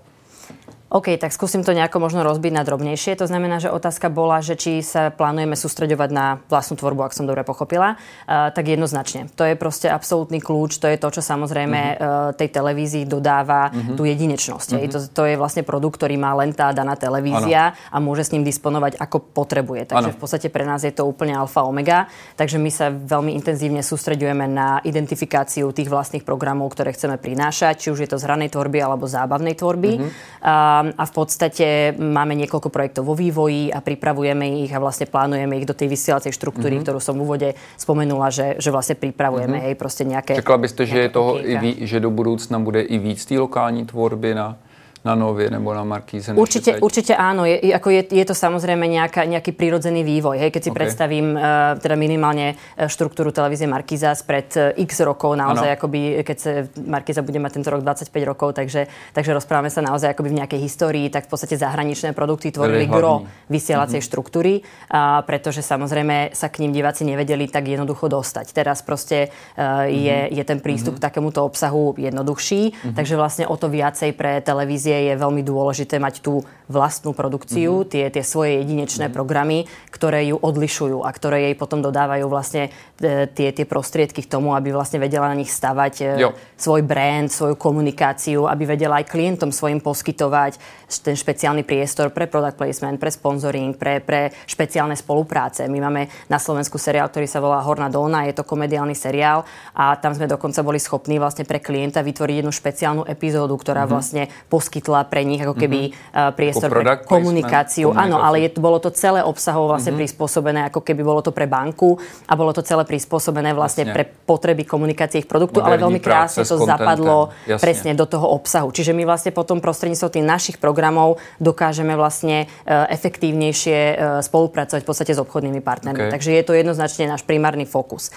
OK, 0.92 1.16
tak 1.16 1.32
skúsim 1.32 1.64
to 1.64 1.72
nejako 1.72 2.04
možno 2.04 2.20
rozbiť 2.20 2.52
na 2.52 2.68
drobnejšie. 2.68 3.16
To 3.16 3.24
znamená, 3.24 3.64
že 3.64 3.72
otázka 3.72 4.12
bola, 4.12 4.44
že 4.44 4.60
či 4.60 4.84
sa 4.84 5.08
plánujeme 5.08 5.56
sústreďovať 5.56 6.10
na 6.12 6.36
vlastnú 6.52 6.76
tvorbu, 6.76 7.08
ak 7.08 7.16
som 7.16 7.24
dobre 7.24 7.48
pochopila, 7.48 7.96
uh, 7.96 8.52
tak 8.52 8.68
jednoznačne. 8.68 9.32
To 9.40 9.48
je 9.48 9.56
proste 9.56 9.88
absolútny 9.88 10.44
kľúč, 10.44 10.76
to 10.76 10.92
je 10.92 11.00
to, 11.00 11.08
čo 11.08 11.24
samozrejme 11.24 11.80
uh-huh. 11.80 11.96
uh, 11.96 12.36
tej 12.36 12.52
televízii 12.52 13.08
dodáva 13.08 13.72
uh-huh. 13.72 13.96
tú 13.96 14.04
jedinečnosť. 14.04 14.68
Uh-huh. 14.76 14.92
To, 14.92 14.98
to 15.08 15.22
je 15.32 15.40
vlastne 15.40 15.64
produkt, 15.64 15.96
ktorý 15.96 16.20
má 16.20 16.36
len 16.36 16.52
tá 16.52 16.76
daná 16.76 16.92
televízia 16.92 17.72
ano. 17.72 17.88
a 17.88 17.96
môže 17.96 18.28
s 18.28 18.32
ním 18.36 18.44
disponovať 18.44 19.00
ako 19.00 19.32
potrebuje. 19.32 19.88
Takže 19.88 20.12
ano. 20.12 20.16
v 20.16 20.20
podstate 20.20 20.52
pre 20.52 20.68
nás 20.68 20.84
je 20.84 20.92
to 20.92 21.08
úplne 21.08 21.32
alfa 21.32 21.64
omega. 21.64 22.04
Takže 22.36 22.60
my 22.60 22.68
sa 22.68 22.92
veľmi 22.92 23.32
intenzívne 23.32 23.80
sústreďujeme 23.80 24.44
na 24.44 24.84
identifikáciu 24.84 25.72
tých 25.72 25.88
vlastných 25.88 26.20
programov, 26.20 26.68
ktoré 26.76 26.92
chceme 26.92 27.16
prinášať, 27.16 27.80
či 27.80 27.88
už 27.88 28.04
je 28.04 28.08
to 28.12 28.20
z 28.20 28.28
hranej 28.28 28.52
tvorby 28.52 28.76
alebo 28.76 29.08
zábavnej 29.08 29.56
tvorby. 29.56 29.92
Uh-huh. 29.96 30.12
Uh, 30.44 30.81
a 30.90 31.04
v 31.06 31.12
podstate 31.14 31.94
máme 31.94 32.34
niekoľko 32.34 32.68
projektov 32.74 33.06
vo 33.06 33.14
vývoji 33.14 33.70
a 33.70 33.78
pripravujeme 33.78 34.66
ich 34.66 34.74
a 34.74 34.82
vlastne 34.82 35.06
plánujeme 35.06 35.54
ich 35.62 35.68
do 35.68 35.76
tej 35.76 35.86
vysielacej 35.86 36.34
štruktúry, 36.34 36.82
mm-hmm. 36.82 36.86
ktorú 36.90 36.98
som 36.98 37.14
v 37.14 37.22
úvode 37.22 37.48
spomenula, 37.78 38.34
že, 38.34 38.58
že 38.58 38.74
vlastne 38.74 38.98
pripravujeme 38.98 39.62
mm-hmm. 39.62 39.70
jej 39.70 39.76
proste 39.78 40.02
nejaké... 40.02 40.32
Čekala 40.42 40.58
byste, 40.66 40.82
že, 40.82 41.06
je 41.06 41.10
toho 41.14 41.38
i 41.38 41.54
ví, 41.62 41.72
že 41.86 42.02
do 42.02 42.10
budúcna 42.10 42.58
bude 42.58 42.82
i 42.82 42.98
víc 42.98 43.22
té 43.22 43.38
lokální 43.38 43.86
tvorby 43.86 44.34
na 44.34 44.58
na 45.02 45.18
Novie 45.18 45.50
nebo 45.50 45.74
na 45.74 45.82
Markíze? 45.82 46.30
Určite, 46.30 46.78
určite 46.78 47.18
áno. 47.18 47.42
Je, 47.42 47.74
ako 47.74 47.90
je, 47.90 48.02
je 48.06 48.22
to 48.22 48.38
samozrejme 48.38 48.86
nejaká, 48.86 49.26
nejaký 49.26 49.50
prírodzený 49.50 50.06
vývoj. 50.06 50.38
Hej? 50.38 50.50
Keď 50.54 50.62
si 50.62 50.70
okay. 50.70 50.78
predstavím 50.78 51.34
uh, 51.34 51.74
teda 51.82 51.98
minimálne 51.98 52.54
e, 52.78 52.86
štruktúru 52.86 53.34
televízie 53.34 53.66
Markíza 53.66 54.14
spred 54.14 54.48
uh, 54.54 54.70
x 54.78 55.02
rokov, 55.02 55.34
naozaj 55.34 55.74
ano. 55.74 55.76
akoby, 55.76 56.22
keď 56.22 56.36
sa 56.38 56.50
Markíza 56.78 57.26
bude 57.26 57.42
mať 57.42 57.58
tento 57.58 57.74
rok 57.74 57.82
25 57.82 58.14
rokov, 58.22 58.54
takže, 58.54 58.86
takže 59.10 59.34
rozprávame 59.34 59.74
sa 59.74 59.82
naozaj 59.82 60.14
akoby 60.14 60.30
v 60.30 60.38
nejakej 60.38 60.60
histórii, 60.62 61.10
tak 61.10 61.26
v 61.26 61.34
podstate 61.34 61.58
zahraničné 61.58 62.14
produkty 62.14 62.54
tvorili 62.54 62.86
gro 62.86 63.26
vysielacej 63.50 63.98
mm-hmm. 63.98 64.06
štruktúry, 64.06 64.62
uh, 64.62 65.18
pretože 65.26 65.66
samozrejme 65.66 66.30
sa 66.30 66.46
k 66.46 66.62
ním 66.62 66.70
diváci 66.70 67.02
nevedeli 67.02 67.50
tak 67.50 67.66
jednoducho 67.66 68.06
dostať. 68.06 68.54
Teraz 68.54 68.86
proste 68.86 69.34
uh, 69.58 69.82
mm-hmm. 69.82 69.90
je, 69.90 70.18
je 70.38 70.44
ten 70.46 70.62
prístup 70.62 70.94
mm-hmm. 70.94 71.02
k 71.02 71.06
takémuto 71.10 71.42
obsahu 71.42 71.98
jednoduchší, 71.98 72.62
mm-hmm. 72.70 72.94
takže 72.94 73.18
vlastne 73.18 73.44
o 73.50 73.58
to 73.58 73.66
viacej 73.66 74.14
pre 74.14 74.38
televízie 74.38 74.91
televízie 74.92 75.12
je 75.12 75.20
veľmi 75.20 75.42
dôležité 75.42 75.96
mať 75.96 76.20
tú 76.20 76.44
vlastnú 76.68 77.12
produkciu, 77.12 77.84
mm-hmm. 77.84 77.90
tie, 77.92 78.04
tie 78.08 78.24
svoje 78.24 78.64
jedinečné 78.64 79.08
mm-hmm. 79.08 79.16
programy, 79.16 79.68
ktoré 79.92 80.24
ju 80.32 80.40
odlišujú 80.40 81.04
a 81.04 81.10
ktoré 81.12 81.52
jej 81.52 81.54
potom 81.56 81.84
dodávajú 81.84 82.24
vlastne 82.32 82.72
e, 82.96 83.28
tie, 83.28 83.52
tie 83.52 83.66
prostriedky 83.68 84.24
k 84.24 84.30
tomu, 84.32 84.56
aby 84.56 84.72
vlastne 84.72 84.96
vedela 84.96 85.28
na 85.28 85.36
nich 85.36 85.52
stavať 85.52 85.94
e, 86.00 86.04
jo. 86.24 86.30
svoj 86.56 86.82
brand, 86.86 87.28
svoju 87.28 87.60
komunikáciu, 87.60 88.48
aby 88.48 88.64
vedela 88.64 89.04
aj 89.04 89.10
klientom 89.12 89.52
svojim 89.52 89.84
poskytovať 89.84 90.56
ten 91.04 91.16
špeciálny 91.16 91.64
priestor 91.64 92.08
pre 92.08 92.24
product 92.24 92.56
placement, 92.56 92.96
pre 92.96 93.12
sponsoring, 93.12 93.76
pre, 93.76 94.00
pre 94.00 94.32
špeciálne 94.48 94.96
spolupráce. 94.96 95.68
My 95.68 95.80
máme 95.88 96.08
na 96.32 96.40
Slovensku 96.40 96.80
seriál, 96.80 97.12
ktorý 97.12 97.28
sa 97.28 97.44
volá 97.44 97.60
Horná 97.60 97.92
dolna, 97.92 98.24
je 98.28 98.36
to 98.36 98.48
komediálny 98.48 98.96
seriál 98.96 99.44
a 99.76 99.92
tam 100.00 100.16
sme 100.16 100.24
dokonca 100.24 100.64
boli 100.64 100.80
schopní 100.80 101.20
vlastne 101.20 101.44
pre 101.44 101.60
klienta 101.60 102.00
vytvoriť 102.00 102.36
jednu 102.40 102.52
špeciálnu 102.52 103.02
epizódu, 103.04 103.56
ktorá 103.60 103.84
mm-hmm. 103.84 103.92
vlastne 103.92 104.22
poskytuje 104.48 104.81
poskytla 104.82 105.06
pre 105.06 105.22
nich 105.22 105.38
ako 105.38 105.54
keby 105.54 105.80
mm-hmm. 105.94 106.34
priestor 106.34 106.68
pre 106.74 107.06
komunikáciu. 107.06 107.94
Áno, 107.94 108.18
ale 108.18 108.42
je, 108.42 108.58
bolo 108.58 108.82
to 108.82 108.90
celé 108.90 109.22
obsahovo 109.22 109.70
vlastne 109.70 109.94
mm-hmm. 109.94 110.02
prispôsobené, 110.02 110.60
ako 110.66 110.82
keby 110.82 111.06
bolo 111.06 111.22
to 111.22 111.30
pre 111.30 111.46
banku 111.46 111.94
a 112.26 112.32
bolo 112.34 112.50
to 112.50 112.66
celé 112.66 112.82
prispôsobené 112.82 113.54
vlastne 113.54 113.86
Jasne. 113.86 113.94
pre 113.94 114.04
potreby 114.26 114.66
komunikácie 114.66 115.22
ich 115.22 115.30
produktu, 115.30 115.62
Moderní 115.62 115.78
ale 115.78 115.82
veľmi 115.86 116.00
krásne 116.02 116.42
to 116.42 116.58
zapadlo 116.58 117.30
Jasne. 117.46 117.62
presne 117.62 117.90
do 117.94 118.10
toho 118.10 118.26
obsahu. 118.34 118.74
Čiže 118.74 118.90
my 118.90 119.06
vlastne 119.06 119.30
potom 119.30 119.62
prostredníctvom 119.62 120.10
tých 120.10 120.26
našich 120.26 120.56
programov 120.58 121.22
dokážeme 121.38 121.94
vlastne 121.94 122.50
e, 122.66 122.76
efektívnejšie 122.90 123.78
e, 123.78 123.94
spolupracovať 124.26 124.82
v 124.82 124.88
podstate 124.88 125.12
s 125.14 125.20
obchodnými 125.22 125.62
partnermi. 125.62 126.10
Okay. 126.10 126.12
Takže 126.18 126.30
je 126.34 126.42
to 126.42 126.52
jednoznačne 126.58 127.06
náš 127.06 127.22
primárny 127.22 127.68
fokus. 127.68 128.10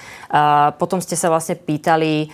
Potom 0.79 1.00
ste 1.03 1.13
sa 1.13 1.29
vlastne 1.29 1.60
pýtali, 1.60 2.27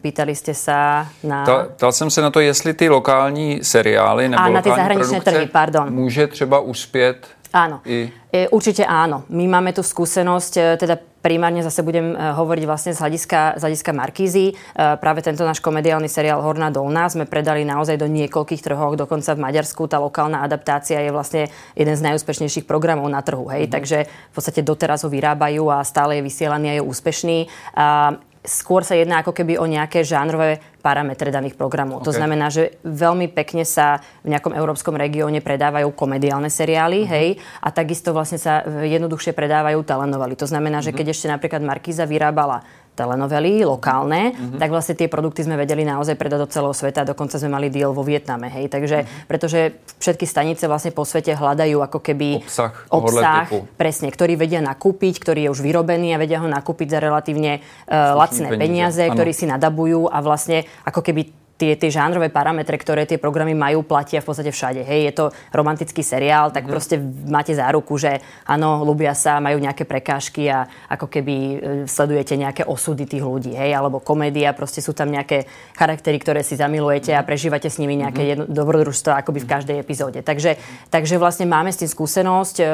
pýtali 0.00 0.32
ste 0.36 0.52
sa 0.54 1.08
na... 1.24 1.66
Dal 1.78 1.92
jsem 1.92 2.10
se 2.10 2.20
na 2.20 2.30
to, 2.30 2.40
jestli 2.40 2.74
ty 2.74 2.88
lokální 2.88 3.15
lokální 3.16 3.64
seriály 3.64 4.28
nebo 4.28 4.42
a 4.42 4.48
na 4.48 4.62
tie 4.62 4.76
zahraničné 4.76 5.20
trhy, 5.20 5.46
pardon. 5.48 5.88
môže 5.88 6.28
třeba 6.28 6.60
uspieť 6.60 7.16
Áno, 7.56 7.80
i... 7.88 8.12
e, 8.28 8.44
určite 8.52 8.84
áno. 8.84 9.24
My 9.32 9.48
máme 9.48 9.72
tu 9.72 9.80
skúsenosť, 9.80 10.52
e, 10.60 10.62
teda 10.76 11.00
primárne 11.24 11.64
zase 11.64 11.80
budem 11.80 12.12
e, 12.12 12.16
hovoriť 12.36 12.64
vlastne 12.68 12.92
z 12.92 13.00
hľadiska, 13.00 13.56
z 13.56 13.62
hľadiska 13.64 13.90
Markízy. 13.96 14.46
Práve 14.76 15.24
tento 15.24 15.40
náš 15.40 15.64
komediálny 15.64 16.04
seriál 16.10 16.44
Horná 16.44 16.68
dolná 16.68 17.08
sme 17.08 17.24
predali 17.24 17.64
naozaj 17.64 17.96
do 17.96 18.10
niekoľkých 18.12 18.60
trhov, 18.60 19.00
dokonca 19.00 19.32
v 19.32 19.40
Maďarsku 19.40 19.88
tá 19.88 19.96
lokálna 19.96 20.44
adaptácia 20.44 21.00
je 21.00 21.08
vlastne 21.08 21.48
jeden 21.72 21.96
z 21.96 22.04
najúspešnejších 22.04 22.68
programov 22.68 23.08
na 23.08 23.24
trhu. 23.24 23.48
Hej? 23.48 23.66
Mm-hmm. 23.66 23.76
Takže 23.80 23.98
v 24.04 24.34
podstate 24.36 24.60
doteraz 24.60 25.06
ho 25.06 25.10
vyrábajú 25.10 25.72
a 25.72 25.80
stále 25.80 26.20
je 26.20 26.26
vysielaný 26.28 26.66
a 26.68 26.76
je 26.76 26.82
úspešný. 26.84 27.38
A 27.72 28.20
skôr 28.46 28.86
sa 28.86 28.94
jedná 28.94 29.20
ako 29.20 29.34
keby 29.34 29.58
o 29.58 29.66
nejaké 29.66 30.06
žánrové 30.06 30.62
parametre 30.86 31.34
daných 31.34 31.58
programov. 31.58 31.98
Okay. 31.98 32.06
To 32.06 32.12
znamená, 32.14 32.46
že 32.46 32.78
veľmi 32.86 33.26
pekne 33.34 33.66
sa 33.66 33.98
v 34.22 34.30
nejakom 34.30 34.54
európskom 34.54 34.94
regióne 34.94 35.42
predávajú 35.42 35.90
komediálne 35.90 36.46
seriály, 36.46 37.02
uh-huh. 37.02 37.10
hej, 37.10 37.28
a 37.58 37.74
takisto 37.74 38.14
vlastne 38.14 38.38
sa 38.38 38.62
jednoduchšie 38.62 39.34
predávajú 39.34 39.82
telenovely. 39.82 40.38
To 40.38 40.46
znamená, 40.46 40.78
že 40.78 40.94
uh-huh. 40.94 41.02
keď 41.02 41.06
ešte 41.10 41.26
napríklad 41.26 41.66
Markíza 41.66 42.06
vyrábala 42.06 42.62
telenovely 42.96 43.62
lokálne, 43.62 44.32
mm-hmm. 44.32 44.58
tak 44.58 44.72
vlastne 44.72 44.96
tie 44.96 45.06
produkty 45.12 45.44
sme 45.44 45.60
vedeli 45.60 45.84
naozaj 45.84 46.16
predať 46.16 46.38
do 46.42 46.48
celého 46.48 46.72
sveta. 46.72 47.04
Dokonca 47.04 47.36
sme 47.36 47.52
mali 47.52 47.68
deal 47.68 47.92
vo 47.92 48.00
Vietname. 48.00 48.48
Hej. 48.48 48.72
Takže, 48.72 48.98
mm-hmm. 49.04 49.28
pretože 49.28 49.76
všetky 50.00 50.24
stanice 50.24 50.64
vlastne 50.64 50.96
po 50.96 51.04
svete 51.04 51.36
hľadajú 51.36 51.78
ako 51.84 51.98
keby 52.00 52.40
obsah, 52.40 52.72
obsah 52.88 53.46
presne, 53.76 54.08
ktorý 54.08 54.40
vedia 54.40 54.64
nakúpiť, 54.64 55.20
ktorý 55.20 55.46
je 55.46 55.52
už 55.52 55.60
vyrobený 55.60 56.16
a 56.16 56.20
vedia 56.20 56.40
ho 56.40 56.48
nakúpiť 56.48 56.96
za 56.96 56.98
relatívne 56.98 57.60
uh, 57.60 58.16
lacné 58.16 58.56
peniaze, 58.56 59.04
peniaze 59.04 59.12
ktorý 59.12 59.32
si 59.36 59.44
nadabujú 59.44 60.08
a 60.08 60.18
vlastne 60.24 60.64
ako 60.88 61.04
keby 61.04 61.45
tie, 61.56 61.72
tie 61.74 61.90
žánrové 61.90 62.28
parametre, 62.28 62.76
ktoré 62.76 63.08
tie 63.08 63.16
programy 63.16 63.56
majú, 63.56 63.82
platia 63.82 64.20
v 64.20 64.28
podstate 64.28 64.52
všade. 64.52 64.84
Hej, 64.84 65.00
je 65.08 65.12
to 65.16 65.24
romantický 65.56 66.04
seriál, 66.04 66.52
tak 66.52 66.68
mm-hmm. 66.68 66.72
proste 66.72 66.96
máte 67.26 67.56
záruku, 67.56 67.96
že 67.96 68.20
áno, 68.44 68.84
ľubia 68.84 69.16
sa, 69.16 69.40
majú 69.40 69.56
nejaké 69.56 69.88
prekážky 69.88 70.52
a 70.52 70.68
ako 70.92 71.08
keby 71.08 71.34
e, 71.34 71.56
sledujete 71.88 72.36
nejaké 72.36 72.62
osudy 72.68 73.08
tých 73.08 73.24
ľudí. 73.24 73.56
Hej, 73.56 73.72
alebo 73.72 74.04
komédia, 74.04 74.52
proste 74.52 74.84
sú 74.84 74.92
tam 74.92 75.08
nejaké 75.08 75.48
charaktery, 75.74 76.20
ktoré 76.20 76.40
si 76.44 76.60
zamilujete 76.60 77.16
a 77.16 77.24
prežívate 77.24 77.72
s 77.72 77.80
nimi 77.80 77.96
nejaké 77.96 78.36
mm-hmm. 78.36 78.52
dobrodružstvo 78.52 79.16
akoby 79.16 79.40
v 79.42 79.48
každej 79.48 79.76
epizóde. 79.80 80.20
Takže, 80.20 80.60
takže 80.92 81.16
vlastne 81.16 81.48
máme 81.48 81.72
s 81.72 81.80
tým 81.80 81.88
skúsenosť, 81.88 82.56
e, 82.60 82.64
e, 82.64 82.68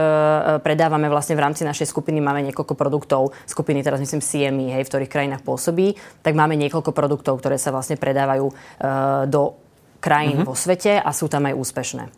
predávame 0.59 1.07
vlastne 1.07 1.39
v 1.39 1.45
rámci 1.47 1.63
našej 1.63 1.87
skupiny, 1.87 2.19
máme 2.19 2.43
niekoľko 2.51 2.75
produktov, 2.75 3.31
skupiny 3.47 3.87
teraz 3.87 4.03
myslím 4.03 4.19
CME, 4.19 4.75
hej, 4.75 4.83
v 4.83 4.91
ktorých 4.91 5.13
krajinách 5.13 5.47
pôsobí, 5.47 5.95
tak 6.27 6.35
máme 6.35 6.59
niekoľko 6.59 6.91
produktov, 6.91 7.39
ktoré 7.39 7.63
sa 7.63 7.71
vlastne 7.71 7.95
predávajú 7.95 8.51
do 9.27 9.53
krajín 10.01 10.39
mm-hmm. 10.39 10.45
vo 10.45 10.55
světě 10.55 11.03
a 11.05 11.13
jsou 11.13 11.29
tam 11.29 11.47
aj 11.47 11.55
úspěšné. 11.55 12.09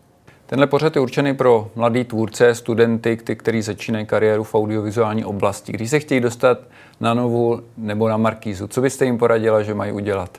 Tenhle 0.47 0.67
pořad 0.67 0.97
je 0.97 1.01
určený 1.01 1.35
pro 1.35 1.71
mladý 1.75 2.05
tvůrce, 2.05 2.55
studenty, 2.55 3.17
ty, 3.17 3.37
kteří 3.37 3.63
začínají 3.63 4.07
kariéru 4.07 4.45
v 4.45 4.55
audiovizuální 4.55 5.25
oblasti. 5.25 5.73
Když 5.73 5.91
se 5.91 6.01
chtějí 6.01 6.21
dostat 6.21 6.59
na 7.01 7.15
Novu 7.15 7.61
nebo 7.77 8.09
na 8.09 8.17
Markízu, 8.17 8.69
co 8.69 8.81
byste 8.81 9.05
jim 9.05 9.19
poradila, 9.19 9.63
že 9.63 9.75
mají 9.75 9.93
udělat? 9.93 10.31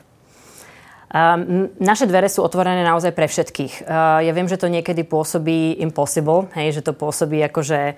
Um, 1.06 1.70
naše 1.80 2.04
dvere 2.10 2.26
sú 2.26 2.42
otvorené 2.42 2.82
naozaj 2.82 3.14
pre 3.14 3.30
všetkých. 3.30 3.86
Uh, 3.86 4.26
ja 4.26 4.32
viem, 4.34 4.50
že 4.50 4.58
to 4.58 4.66
niekedy 4.66 5.06
pôsobí 5.06 5.78
impossible, 5.78 6.50
hej, 6.58 6.74
že 6.74 6.82
to 6.82 6.98
pôsobí 6.98 7.38
ako, 7.46 7.62
že 7.62 7.94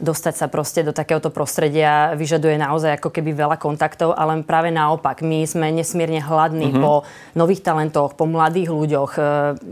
dostať 0.00 0.34
sa 0.34 0.46
proste 0.48 0.80
do 0.80 0.96
takéhoto 0.96 1.28
prostredia 1.28 2.16
vyžaduje 2.16 2.56
naozaj 2.56 2.96
ako 2.96 3.12
keby 3.12 3.36
veľa 3.36 3.60
kontaktov, 3.60 4.16
ale 4.16 4.40
práve 4.42 4.72
naopak. 4.72 5.20
My 5.20 5.44
sme 5.44 5.68
nesmierne 5.68 6.24
hladní 6.24 6.72
mm-hmm. 6.72 6.82
po 6.82 7.04
nových 7.36 7.60
talentoch, 7.60 8.16
po 8.16 8.24
mladých 8.24 8.72
ľuďoch. 8.72 9.10
E, 9.14 9.22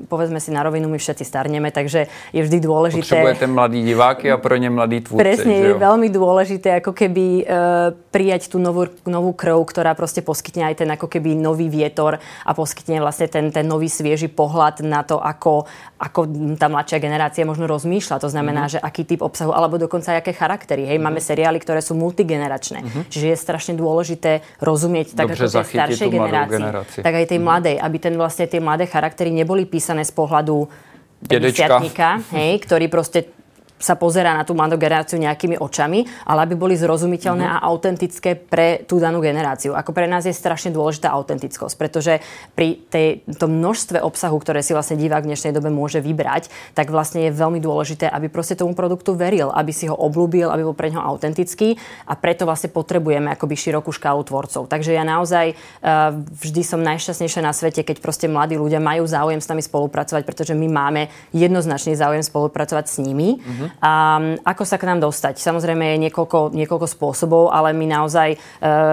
povedzme 0.06 0.36
si 0.38 0.52
na 0.52 0.60
rovinu, 0.60 0.92
my 0.92 1.00
všetci 1.00 1.24
starneme, 1.24 1.72
takže 1.72 2.12
je 2.36 2.40
vždy 2.44 2.60
dôležité... 2.60 3.24
Potrebujete 3.24 3.48
mladí 3.48 3.80
diváky 3.80 4.28
a 4.28 4.36
pro 4.36 4.60
ne 4.60 4.68
mladí 4.68 5.00
tvúrci. 5.08 5.24
Presne, 5.24 5.54
je 5.56 5.72
veľmi 5.80 6.08
dôležité 6.12 6.84
ako 6.84 6.92
keby 6.92 7.48
uh, 7.48 7.96
prijať 8.12 8.52
tú 8.52 8.60
novú, 8.60 8.92
novú 9.08 9.32
krv, 9.32 9.64
ktorá 9.64 9.96
proste 9.96 10.20
poskytne 10.20 10.68
aj 10.68 10.84
ten 10.84 10.88
ako 10.92 11.08
keby 11.08 11.32
nový 11.32 11.72
vietor 11.72 12.20
a 12.20 12.50
poskytne 12.52 13.00
vlastne 13.00 13.32
ten, 13.32 13.48
ten 13.48 13.64
nový 13.64 13.88
svieži 13.88 14.28
pohľad 14.28 14.84
na 14.84 15.00
to, 15.00 15.16
ako, 15.16 15.64
ako 15.96 16.28
tá 16.60 16.68
mladšia 16.68 17.00
generácia 17.00 17.48
možno 17.48 17.64
rozmýšľa. 17.64 18.20
To 18.20 18.28
znamená, 18.28 18.68
mm-hmm. 18.68 18.82
že 18.82 18.84
aký 18.84 19.02
typ 19.08 19.24
obsahu, 19.24 19.56
alebo 19.56 19.80
dokonca 19.80 20.17
aké 20.18 20.34
charaktery. 20.34 20.84
Hej, 20.90 20.98
máme 20.98 21.22
mhm. 21.22 21.26
seriály, 21.30 21.58
ktoré 21.62 21.78
sú 21.78 21.94
multigeneračné. 21.94 22.82
Uh-huh. 22.82 23.02
Čiže 23.06 23.32
je 23.32 23.36
strašne 23.38 23.74
dôležité 23.78 24.42
rozumieť 24.58 25.14
tak 25.14 25.30
Dobře, 25.30 25.46
ako 25.46 25.52
tej 25.54 25.64
staršej 25.70 26.08
generácii, 26.10 27.00
tak 27.00 27.12
aj 27.14 27.24
tej 27.30 27.38
uh-huh. 27.38 27.48
mladej, 27.48 27.76
aby 27.78 27.96
ten 28.02 28.14
vlastne 28.18 28.46
tie 28.50 28.60
mladé 28.60 28.84
charaktery 28.90 29.30
neboli 29.30 29.64
písané 29.64 30.02
z 30.02 30.12
pohľadu 30.12 30.68
Dedečka. 31.18 31.82
hej, 32.30 32.62
ktorý 32.62 32.86
proste 32.86 33.37
sa 33.78 33.94
pozerá 33.94 34.34
na 34.34 34.42
tú 34.42 34.52
mladú 34.58 34.74
generáciu 34.74 35.16
nejakými 35.22 35.62
očami, 35.62 36.04
ale 36.26 36.44
aby 36.44 36.54
boli 36.58 36.74
zrozumiteľné 36.74 37.46
mm-hmm. 37.46 37.62
a 37.62 37.66
autentické 37.66 38.34
pre 38.34 38.82
tú 38.84 38.98
danú 38.98 39.22
generáciu. 39.22 39.78
Ako 39.78 39.94
pre 39.94 40.10
nás 40.10 40.26
je 40.26 40.34
strašne 40.34 40.74
dôležitá 40.74 41.14
autentickosť, 41.14 41.74
pretože 41.78 42.18
pri 42.58 42.82
tej, 42.90 43.22
tom 43.38 43.58
množstve 43.58 44.02
obsahu, 44.02 44.36
ktoré 44.42 44.60
si 44.60 44.74
vlastne 44.74 44.98
divák 44.98 45.22
v 45.24 45.30
dnešnej 45.32 45.54
dobe 45.54 45.70
môže 45.70 46.02
vybrať, 46.02 46.50
tak 46.74 46.90
vlastne 46.90 47.30
je 47.30 47.32
veľmi 47.32 47.62
dôležité, 47.62 48.10
aby 48.10 48.26
proste 48.26 48.58
tomu 48.58 48.74
produktu 48.74 49.14
veril, 49.14 49.54
aby 49.54 49.70
si 49.70 49.86
ho 49.86 49.94
oblúbil, 49.94 50.50
aby 50.50 50.66
bol 50.66 50.74
pre 50.74 50.90
ňo 50.90 51.00
autentický 51.00 51.78
a 52.04 52.18
preto 52.18 52.44
vlastne 52.44 52.74
potrebujeme 52.74 53.30
akoby 53.32 53.54
širokú 53.54 53.94
škálu 53.94 54.26
tvorcov. 54.26 54.66
Takže 54.66 54.90
ja 54.90 55.06
naozaj 55.06 55.54
uh, 55.54 56.18
vždy 56.18 56.62
som 56.66 56.82
najšťastnejšia 56.82 57.42
na 57.46 57.54
svete, 57.54 57.86
keď 57.86 58.02
proste 58.02 58.26
mladí 58.26 58.58
ľudia 58.58 58.82
majú 58.82 59.06
záujem 59.06 59.38
s 59.38 59.46
nami 59.46 59.62
spolupracovať, 59.62 60.22
pretože 60.26 60.52
my 60.58 60.66
máme 60.66 61.02
jednoznačný 61.30 61.94
záujem 61.94 62.24
spolupracovať 62.26 62.84
s 62.90 62.96
nimi. 62.98 63.38
Mm-hmm. 63.38 63.67
A 63.82 64.20
ako 64.44 64.64
sa 64.64 64.76
k 64.76 64.88
nám 64.88 65.00
dostať? 65.00 65.38
Samozrejme 65.38 65.94
je 65.94 66.08
niekoľko, 66.08 66.54
niekoľko 66.54 66.86
spôsobov, 66.86 67.50
ale 67.52 67.72
my 67.72 67.86
naozaj 67.86 68.28
e, 68.34 68.36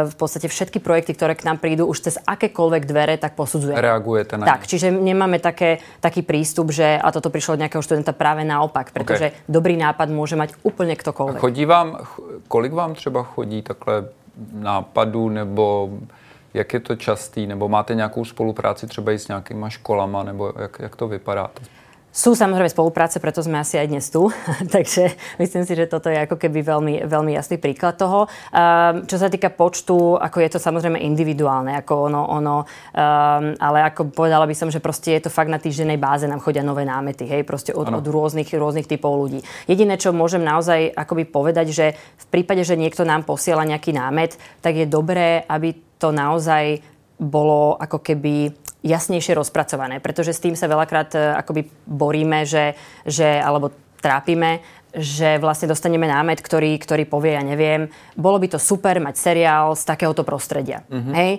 v 0.06 0.16
podstate 0.16 0.48
všetky 0.52 0.80
projekty, 0.80 1.16
ktoré 1.16 1.34
k 1.34 1.48
nám 1.48 1.58
prídu 1.58 1.88
už 1.88 2.10
cez 2.10 2.16
akékoľvek 2.22 2.84
dvere, 2.86 3.16
tak 3.18 3.34
posudzujeme. 3.40 3.80
Reagujete 3.80 4.38
na 4.38 4.46
Tak, 4.46 4.68
čiže 4.68 4.92
nemáme 4.92 5.40
také, 5.40 5.84
taký 6.00 6.22
prístup, 6.22 6.72
že 6.72 6.98
a 6.98 7.08
toto 7.12 7.30
prišlo 7.30 7.56
od 7.56 7.62
nejakého 7.66 7.84
študenta 7.84 8.12
práve 8.12 8.44
naopak, 8.44 8.92
pretože 8.92 9.32
okay. 9.32 9.48
dobrý 9.50 9.76
nápad 9.78 10.08
môže 10.10 10.36
mať 10.36 10.58
úplne 10.64 10.96
ktokoľvek. 10.96 11.40
A 11.40 11.44
chodí 11.44 11.66
vám, 11.66 11.98
kolik 12.48 12.74
vám 12.74 12.94
třeba 12.94 13.24
chodí 13.24 13.62
takhle 13.62 14.10
nápadů 14.54 15.30
nebo 15.30 15.90
jak 16.56 16.74
je 16.74 16.80
to 16.80 16.96
častý, 16.96 17.48
nebo 17.48 17.70
máte 17.70 17.96
nějakou 17.96 18.26
spolupráci 18.26 18.88
třeba 18.88 19.12
i 19.12 19.20
s 19.20 19.28
nějakýma 19.28 19.70
školama, 19.70 20.24
nebo 20.24 20.54
jak, 20.60 20.80
jak 20.80 20.96
to 20.96 21.08
vypadá? 21.08 21.52
Sú 22.16 22.32
samozrejme 22.32 22.72
spolupráce, 22.72 23.20
preto 23.20 23.44
sme 23.44 23.60
asi 23.60 23.76
aj 23.76 23.92
dnes 23.92 24.08
tu. 24.08 24.32
Takže 24.76 25.20
myslím 25.36 25.68
si, 25.68 25.76
že 25.76 25.92
toto 25.92 26.08
je 26.08 26.16
ako 26.16 26.40
keby 26.40 26.64
veľmi, 26.64 26.94
veľmi 27.04 27.36
jasný 27.36 27.60
príklad 27.60 28.00
toho. 28.00 28.32
Um, 28.56 29.04
čo 29.04 29.20
sa 29.20 29.28
týka 29.28 29.52
počtu, 29.52 30.16
ako 30.16 30.38
je 30.40 30.50
to 30.56 30.60
samozrejme 30.64 30.96
individuálne, 30.96 31.76
ako 31.76 32.08
ono, 32.08 32.24
ono 32.24 32.56
um, 32.64 33.52
ale 33.60 33.84
ako 33.84 34.16
povedala 34.16 34.48
by 34.48 34.56
som, 34.56 34.72
že 34.72 34.80
proste 34.80 35.20
je 35.20 35.28
to 35.28 35.34
fakt 35.36 35.52
na 35.52 35.60
týždennej 35.60 36.00
báze, 36.00 36.24
nám 36.24 36.40
chodia 36.40 36.64
nové 36.64 36.88
námety, 36.88 37.28
hej, 37.28 37.44
proste 37.44 37.76
od, 37.76 37.92
od 37.92 38.08
rôznych, 38.08 38.48
rôznych 38.48 38.88
typov 38.88 39.12
ľudí. 39.20 39.44
Jediné, 39.68 40.00
čo 40.00 40.16
môžem 40.16 40.40
naozaj 40.40 40.96
akoby 40.96 41.28
povedať, 41.28 41.76
že 41.76 42.00
v 42.00 42.26
prípade, 42.32 42.64
že 42.64 42.80
niekto 42.80 43.04
nám 43.04 43.28
posiela 43.28 43.68
nejaký 43.68 43.92
námet, 43.92 44.40
tak 44.64 44.80
je 44.80 44.88
dobré, 44.88 45.44
aby 45.52 45.76
to 46.00 46.16
naozaj 46.16 46.80
bolo 47.20 47.76
ako 47.80 48.00
keby 48.00 48.56
jasnejšie 48.86 49.34
rozpracované, 49.34 49.98
pretože 49.98 50.38
s 50.38 50.44
tým 50.46 50.54
sa 50.54 50.70
veľakrát 50.70 51.18
e, 51.18 51.20
akoby 51.42 51.66
boríme, 51.90 52.46
že, 52.46 52.78
že 53.02 53.26
alebo 53.26 53.74
trápime, 53.98 54.62
že 54.94 55.42
vlastne 55.42 55.68
dostaneme 55.68 56.06
námet, 56.06 56.40
ktorý, 56.40 56.78
ktorý 56.78 57.10
povie, 57.10 57.36
ja 57.36 57.44
neviem, 57.44 57.90
bolo 58.14 58.38
by 58.38 58.56
to 58.56 58.60
super 58.62 59.02
mať 59.02 59.18
seriál 59.18 59.74
z 59.74 59.84
takéhoto 59.84 60.22
prostredia. 60.22 60.86
Mm-hmm. 60.88 61.14
Hej? 61.18 61.32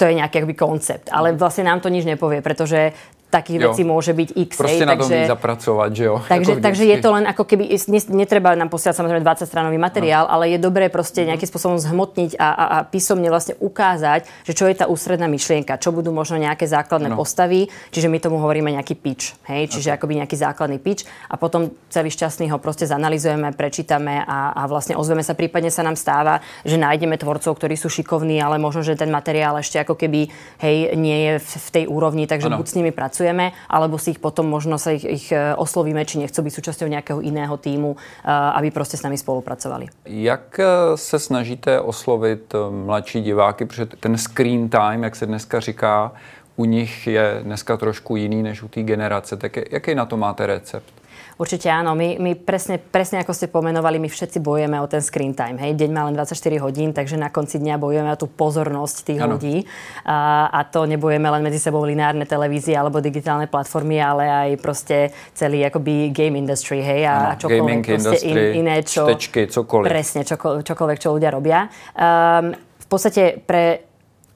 To 0.00 0.08
je 0.08 0.18
nejaký 0.18 0.42
akby 0.42 0.56
koncept. 0.58 1.06
Ale 1.12 1.30
mhm. 1.30 1.38
vlastne 1.38 1.68
nám 1.68 1.78
to 1.78 1.92
nič 1.92 2.02
nepovie, 2.02 2.42
pretože 2.42 2.90
takých 3.32 3.58
jo. 3.58 3.64
vecí 3.72 3.82
môže 3.88 4.12
byť 4.12 4.28
x. 4.36 4.50
Proste 4.60 4.84
na 4.84 4.92
takže, 4.92 5.24
zapracovať, 5.24 5.90
že 5.96 6.04
jo. 6.04 6.14
Takže, 6.20 6.52
takže 6.60 6.84
je 6.84 6.96
to 7.00 7.08
len 7.16 7.24
ako 7.24 7.48
keby, 7.48 7.72
netreba 8.12 8.52
nám 8.52 8.68
posielať 8.68 9.00
samozrejme 9.00 9.24
20 9.24 9.48
stranový 9.48 9.80
materiál, 9.80 10.28
no. 10.28 10.36
ale 10.36 10.52
je 10.52 10.58
dobré 10.60 10.92
proste 10.92 11.24
mhm. 11.24 11.32
nejakým 11.32 11.48
spôsobom 11.48 11.80
zhmotniť 11.80 12.36
a, 12.36 12.48
a, 12.52 12.64
a 12.68 12.78
písomne 12.84 13.32
vlastne 13.32 13.56
ukázať, 13.56 14.28
že 14.44 14.52
čo 14.52 14.68
je 14.68 14.76
tá 14.76 14.84
ústredná 14.84 15.24
myšlienka, 15.32 15.80
čo 15.80 15.96
budú 15.96 16.12
možno 16.12 16.36
nejaké 16.36 16.68
základné 16.68 17.08
no. 17.08 17.16
postavy, 17.16 17.72
čiže 17.88 18.12
my 18.12 18.20
tomu 18.20 18.36
hovoríme 18.36 18.68
nejaký 18.68 19.00
pitch, 19.00 19.32
hej, 19.48 19.72
čiže 19.72 19.88
okay. 19.88 19.96
akoby 19.96 20.12
nejaký 20.20 20.36
základný 20.36 20.76
pitch 20.76 21.08
a 21.32 21.40
potom 21.40 21.72
celý 21.88 22.12
šťastný 22.12 22.52
ho 22.52 22.60
proste 22.60 22.84
zanalizujeme, 22.84 23.56
prečítame 23.56 24.20
a, 24.28 24.52
a 24.52 24.68
vlastne 24.68 25.00
ozveme 25.00 25.24
sa, 25.24 25.32
prípadne 25.32 25.72
sa 25.72 25.80
nám 25.80 25.96
stáva, 25.96 26.44
že 26.68 26.76
nájdeme 26.76 27.16
tvorcov, 27.16 27.56
ktorí 27.56 27.80
sú 27.80 27.88
šikovní, 27.88 28.36
ale 28.44 28.60
možno, 28.60 28.84
že 28.84 28.92
ten 28.92 29.08
materiál 29.08 29.56
ešte 29.56 29.80
ako 29.80 29.96
keby, 29.96 30.28
hej, 30.60 30.92
nie 31.00 31.18
je 31.24 31.32
v, 31.40 31.48
v 31.48 31.68
tej 31.72 31.84
úrovni, 31.88 32.28
takže 32.28 32.52
ano. 32.52 32.60
buď 32.60 32.66
s 32.68 32.76
nimi 32.76 32.92
pracujeme 32.92 33.21
pracujeme, 33.22 33.52
alebo 33.70 33.98
si 33.98 34.10
ich 34.10 34.18
potom 34.18 34.50
možno 34.50 34.78
sa 34.78 34.90
ich, 34.90 35.06
ich 35.06 35.26
e, 35.30 35.54
oslovíme, 35.54 36.02
či 36.02 36.18
nechcú 36.18 36.42
byť 36.42 36.52
súčasťou 36.58 36.88
nejakého 36.90 37.20
iného 37.22 37.54
týmu, 37.56 37.94
e, 37.94 37.98
aby 38.26 38.70
prostě 38.70 38.96
s 38.96 39.02
nami 39.02 39.18
spolupracovali. 39.18 39.86
Jak 40.06 40.58
e, 40.58 40.96
se 40.96 41.18
snažíte 41.18 41.80
oslovit 41.80 42.54
mladší 42.70 43.22
diváky, 43.22 43.64
protože 43.64 43.86
ten 43.86 44.18
screen 44.18 44.68
time, 44.68 45.04
jak 45.04 45.16
se 45.16 45.26
dneska 45.26 45.60
říká, 45.60 46.12
u 46.56 46.64
nich 46.64 47.06
je 47.06 47.40
dneska 47.42 47.76
trošku 47.76 48.16
jiný 48.16 48.42
než 48.42 48.62
u 48.62 48.68
té 48.68 48.82
generace. 48.82 49.36
Tak 49.36 49.56
jaký 49.70 49.94
na 49.94 50.06
to 50.06 50.16
máte 50.16 50.46
recept? 50.46 51.01
Určite 51.40 51.72
áno. 51.72 51.96
My, 51.96 52.20
my 52.20 52.32
presne, 52.36 52.76
presne 52.76 53.22
ako 53.24 53.32
ste 53.32 53.48
pomenovali, 53.48 53.96
my 53.96 54.08
všetci 54.08 54.38
bojujeme 54.40 54.76
o 54.80 54.86
ten 54.86 55.00
screen 55.00 55.32
time. 55.32 55.56
Hej? 55.56 55.76
Deň 55.78 55.90
má 55.92 56.04
len 56.08 56.14
24 56.16 56.36
hodín, 56.60 56.92
takže 56.92 57.16
na 57.16 57.32
konci 57.32 57.56
dňa 57.60 57.80
bojujeme 57.80 58.10
o 58.12 58.18
tú 58.18 58.28
pozornosť 58.28 58.96
tých 59.08 59.20
ano. 59.20 59.36
ľudí. 59.36 59.64
A, 60.04 60.48
a 60.52 60.60
to 60.68 60.84
nebojujeme 60.84 61.28
len 61.28 61.42
medzi 61.44 61.62
sebou 61.62 61.84
lineárne 61.86 62.28
televízie 62.28 62.76
alebo 62.76 63.00
digitálne 63.00 63.48
platformy, 63.48 64.00
ale 64.00 64.24
aj 64.28 64.48
proste 64.60 64.96
celý 65.32 65.64
akoby 65.68 66.10
game 66.10 66.36
industry, 66.40 66.80
hej, 66.82 67.08
a 67.08 67.36
ano, 67.36 67.40
čokoľvek 67.40 67.80
proste 67.86 68.16
in, 68.26 68.64
iné, 68.64 68.82
čo... 68.84 69.08
Štečky, 69.08 69.48
cokoliv. 69.48 69.88
Presne, 69.88 70.24
čoko, 70.24 70.60
čokoľvek, 70.60 70.98
čo 70.98 71.08
ľudia 71.14 71.30
robia. 71.30 71.68
Um, 71.94 72.56
v 72.56 72.86
podstate 72.88 73.40
pre 73.40 73.91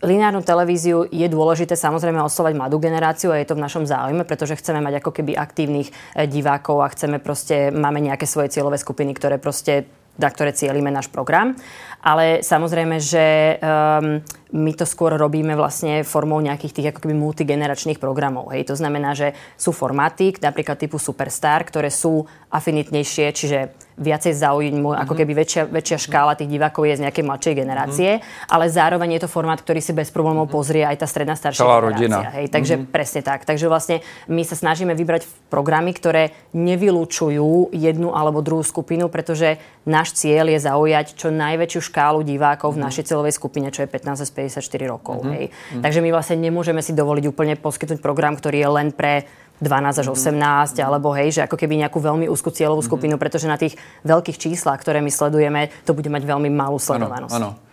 lineárnu 0.06 0.40
televíziu 0.46 1.04
je 1.10 1.26
dôležité 1.26 1.74
samozrejme 1.74 2.22
oslovať 2.22 2.54
mladú 2.54 2.78
generáciu 2.78 3.34
a 3.34 3.42
je 3.42 3.50
to 3.50 3.58
v 3.58 3.64
našom 3.66 3.84
záujme, 3.84 4.22
pretože 4.22 4.56
chceme 4.56 4.78
mať 4.78 5.02
ako 5.02 5.10
keby 5.10 5.34
aktívnych 5.34 5.90
e, 5.90 6.24
divákov 6.30 6.86
a 6.86 6.92
chceme 6.94 7.18
proste, 7.18 7.74
máme 7.74 7.98
nejaké 7.98 8.24
svoje 8.24 8.54
cieľové 8.54 8.78
skupiny, 8.78 9.12
ktoré 9.12 9.42
proste 9.42 9.90
na 10.16 10.32
ktoré 10.32 10.56
cielime 10.56 10.88
náš 10.88 11.12
program. 11.12 11.52
Ale 12.00 12.40
samozrejme, 12.40 12.96
že 13.02 13.56
um, 13.58 14.22
my 14.54 14.72
to 14.78 14.86
skôr 14.86 15.12
robíme 15.18 15.58
vlastne 15.58 16.06
formou 16.06 16.38
nejakých 16.38 16.72
tých 16.72 16.88
ako 16.94 17.02
keby 17.02 17.14
multigeneračných 17.18 17.98
programov. 17.98 18.54
Hej. 18.54 18.70
To 18.70 18.78
znamená, 18.78 19.12
že 19.12 19.34
sú 19.58 19.74
formáty, 19.74 20.30
napríklad 20.38 20.78
typu 20.78 21.02
Superstar, 21.02 21.66
ktoré 21.66 21.90
sú 21.90 22.24
afinitnejšie, 22.56 23.26
čiže 23.36 23.58
viacej 23.96 24.36
zaujímu, 24.36 24.92
mm-hmm. 24.92 25.02
ako 25.08 25.12
mhm. 25.16 25.18
keby 25.24 25.32
väčšia, 25.32 25.62
väčšia 25.72 25.98
škála 26.08 26.36
tých 26.36 26.52
divákov 26.52 26.84
je 26.84 27.00
z 27.00 27.04
nejakej 27.08 27.24
mladšej 27.24 27.54
generácie, 27.56 28.10
mm-hmm. 28.20 28.52
ale 28.52 28.64
zároveň 28.68 29.16
je 29.16 29.20
to 29.24 29.28
formát, 29.32 29.56
ktorý 29.56 29.80
si 29.80 29.96
bez 29.96 30.12
problémov 30.12 30.46
mm-hmm. 30.46 30.56
pozrie 30.56 30.84
aj 30.84 31.00
tá 31.00 31.06
stredná 31.08 31.32
staršia 31.32 31.64
Celá 31.64 31.80
rodina. 31.80 32.28
Hej, 32.36 32.52
takže 32.52 32.76
mm-hmm. 32.76 32.92
presne 32.92 33.20
tak. 33.24 33.48
Takže 33.48 33.66
vlastne 33.72 34.04
my 34.28 34.44
sa 34.44 34.52
snažíme 34.52 34.92
vybrať 34.92 35.24
programy, 35.48 35.96
ktoré 35.96 36.36
nevylúčujú 36.52 37.72
jednu 37.72 38.12
alebo 38.12 38.44
druhú 38.44 38.60
skupinu, 38.60 39.08
pretože 39.08 39.56
náš 39.88 40.12
cieľ 40.12 40.52
je 40.52 40.60
zaujať 40.60 41.16
čo 41.16 41.32
najväčšiu 41.32 41.80
škálu 41.88 42.20
divákov 42.20 42.76
mm-hmm. 42.76 42.76
v 42.76 42.82
mhm. 42.84 42.88
našej 42.92 43.04
celovej 43.08 43.32
skupine, 43.32 43.72
čo 43.72 43.80
je 43.80 43.88
15 43.88 44.28
až 44.28 44.30
54 44.60 44.92
rokov. 44.92 45.24
Mm-hmm. 45.24 45.32
Hej. 45.32 45.44
Mm-hmm. 45.48 45.82
Takže 45.82 46.00
my 46.04 46.10
vlastne 46.12 46.36
nemôžeme 46.36 46.84
si 46.84 46.92
dovoliť 46.92 47.24
úplne 47.32 47.56
poskytnúť 47.56 48.04
program, 48.04 48.36
ktorý 48.36 48.60
je 48.60 48.68
len 48.68 48.88
pre 48.92 49.24
12 49.60 50.02
až 50.04 50.06
18, 50.12 50.36
mm-hmm. 50.36 50.84
alebo 50.84 51.12
hej, 51.16 51.40
že 51.40 51.40
ako 51.44 51.56
keby 51.56 51.80
nejakú 51.80 51.98
veľmi 51.98 52.28
úzkú 52.28 52.52
cieľovú 52.52 52.84
mhm. 52.84 52.88
skupinu, 52.88 53.14
pretože 53.16 53.48
na 53.48 53.56
tých 53.56 53.76
veľkých 54.04 54.36
číslach, 54.36 54.80
ktoré 54.80 55.00
my 55.00 55.10
sledujeme, 55.12 55.72
to 55.88 55.96
bude 55.96 56.08
mať 56.08 56.22
veľmi 56.24 56.52
malú 56.52 56.76
sledovanosť. 56.76 57.34
Ano, 57.36 57.56
ano 57.56 57.65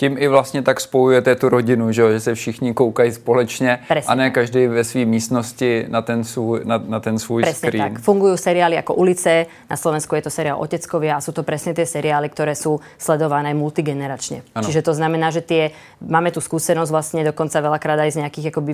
tím 0.00 0.16
i 0.18 0.28
vlastně 0.28 0.62
tak 0.62 0.80
spojujete 0.80 1.36
tu 1.36 1.48
rodinu, 1.48 1.92
že, 1.92 2.12
že 2.12 2.20
se 2.20 2.34
všichni 2.34 2.74
koukají 2.74 3.12
společně 3.12 3.78
Presne. 3.88 4.12
a 4.12 4.14
ne 4.14 4.30
každý 4.30 4.66
ve 4.66 4.84
své 4.84 5.04
místnosti 5.04 5.84
na 5.88 6.02
ten 6.02 6.24
svůj, 6.24 6.60
na, 6.64 6.80
na 6.88 7.00
ten 7.00 7.18
svůj 7.18 7.42
presne 7.42 7.68
screen. 7.68 7.92
tak. 7.92 8.00
Fungujú 8.00 8.36
seriály 8.40 8.80
ako 8.80 8.96
Ulice, 8.96 9.46
na 9.68 9.76
Slovensku 9.76 10.16
je 10.16 10.22
to 10.24 10.32
seriál 10.32 10.56
Oteckovia 10.56 11.20
a 11.20 11.20
sú 11.20 11.36
to 11.36 11.44
presne 11.44 11.76
tie 11.76 11.84
seriály, 11.84 12.32
ktoré 12.32 12.56
sú 12.56 12.80
sledované 12.96 13.52
multigeneračne. 13.52 14.40
Ano. 14.56 14.64
Čiže 14.64 14.80
to 14.80 14.96
znamená, 14.96 15.28
že 15.28 15.44
tie, 15.44 15.76
máme 16.00 16.32
tu 16.32 16.40
skúsenosť 16.40 16.90
vlastne 16.90 17.20
dokonca 17.20 17.60
veľakrát 17.60 18.00
aj 18.00 18.10
z 18.16 18.18
nejakých 18.24 18.46
akoby 18.56 18.72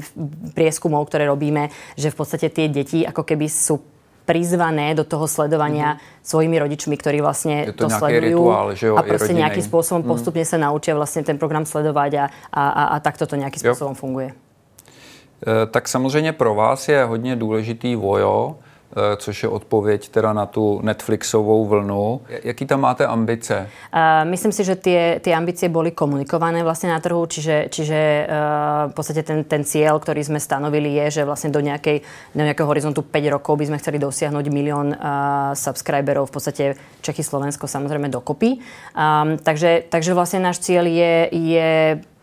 prieskumov, 0.55 1.11
ktoré 1.11 1.27
robíme, 1.27 1.75
že 1.99 2.15
v 2.15 2.17
podstate 2.23 2.55
tie 2.55 2.71
deti 2.71 3.03
ako 3.03 3.27
keby 3.27 3.51
sú 3.51 3.83
prizvané 4.27 4.99
do 4.99 5.07
toho 5.07 5.31
sledovania 5.31 5.95
mm-hmm. 5.95 6.27
svojimi 6.27 6.57
rodičmi, 6.59 6.95
ktorí 6.99 7.23
vlastne 7.23 7.71
je 7.71 7.79
to, 7.79 7.87
to 7.87 7.95
sledujú. 7.95 8.43
Rituál, 8.43 8.67
že 8.75 8.87
jo, 8.91 8.95
a 8.99 9.03
proste 9.07 9.33
nejakým 9.33 9.63
spôsobom 9.63 10.03
mm-hmm. 10.03 10.13
postupne 10.19 10.45
sa 10.45 10.59
naučia 10.59 10.99
vlastne 10.99 11.23
ten 11.23 11.39
program 11.39 11.63
sledovať 11.63 12.11
a, 12.19 12.25
a, 12.51 12.63
a, 12.67 12.83
a 12.93 12.97
takto 12.99 13.31
to 13.31 13.39
nejakým 13.39 13.63
spôsobom 13.63 13.95
funguje. 13.95 14.35
E, 15.47 15.67
tak 15.71 15.89
samozřejmě 15.89 16.33
pro 16.33 16.55
vás 16.55 16.89
je 16.89 17.05
hodně 17.05 17.37
důležitý 17.37 17.97
vojo, 17.97 18.59
což 19.17 19.43
je 19.43 19.49
odpověď 19.49 20.09
teda 20.09 20.33
na 20.33 20.47
tu 20.47 20.81
Netflixovou 20.83 21.67
vlnu. 21.67 22.21
Jaký 22.45 22.67
tam 22.67 22.81
máte 22.81 23.07
ambice? 23.07 23.69
Uh, 23.95 24.31
myslím 24.31 24.53
si, 24.53 24.65
že 24.65 24.77
tie, 24.77 25.21
tie 25.21 25.35
ambície 25.35 25.69
boli 25.69 25.91
komunikované 25.91 26.63
vlastne 26.63 26.89
na 26.89 27.01
trhu, 27.01 27.27
čiže, 27.27 27.69
čiže 27.69 28.25
uh, 28.25 28.91
v 28.91 28.95
podstate 28.95 29.23
ten, 29.23 29.45
ten 29.45 29.65
cieľ, 29.65 30.01
ktorý 30.01 30.25
sme 30.25 30.41
stanovili 30.41 30.97
je, 31.03 31.21
že 31.21 31.23
vlastne 31.29 31.53
do, 31.53 31.61
nejakej, 31.61 32.01
do 32.33 32.43
nejakého 32.43 32.69
horizontu 32.69 33.05
5 33.05 33.35
rokov 33.37 33.59
by 33.61 33.67
sme 33.69 33.81
chceli 33.83 33.99
dosiahnuť 34.01 34.45
milión 34.49 34.95
uh, 34.95 35.53
subscriberov, 35.53 36.31
v 36.31 36.33
podstate 36.33 36.65
Čechy, 37.05 37.23
Slovensko 37.23 37.69
samozrejme 37.69 38.09
dokopy. 38.09 38.63
Um, 38.97 39.37
takže, 39.37 39.85
takže 39.93 40.17
vlastne 40.17 40.41
náš 40.41 40.65
cieľ 40.65 40.89
je, 40.89 41.15
je 41.31 41.69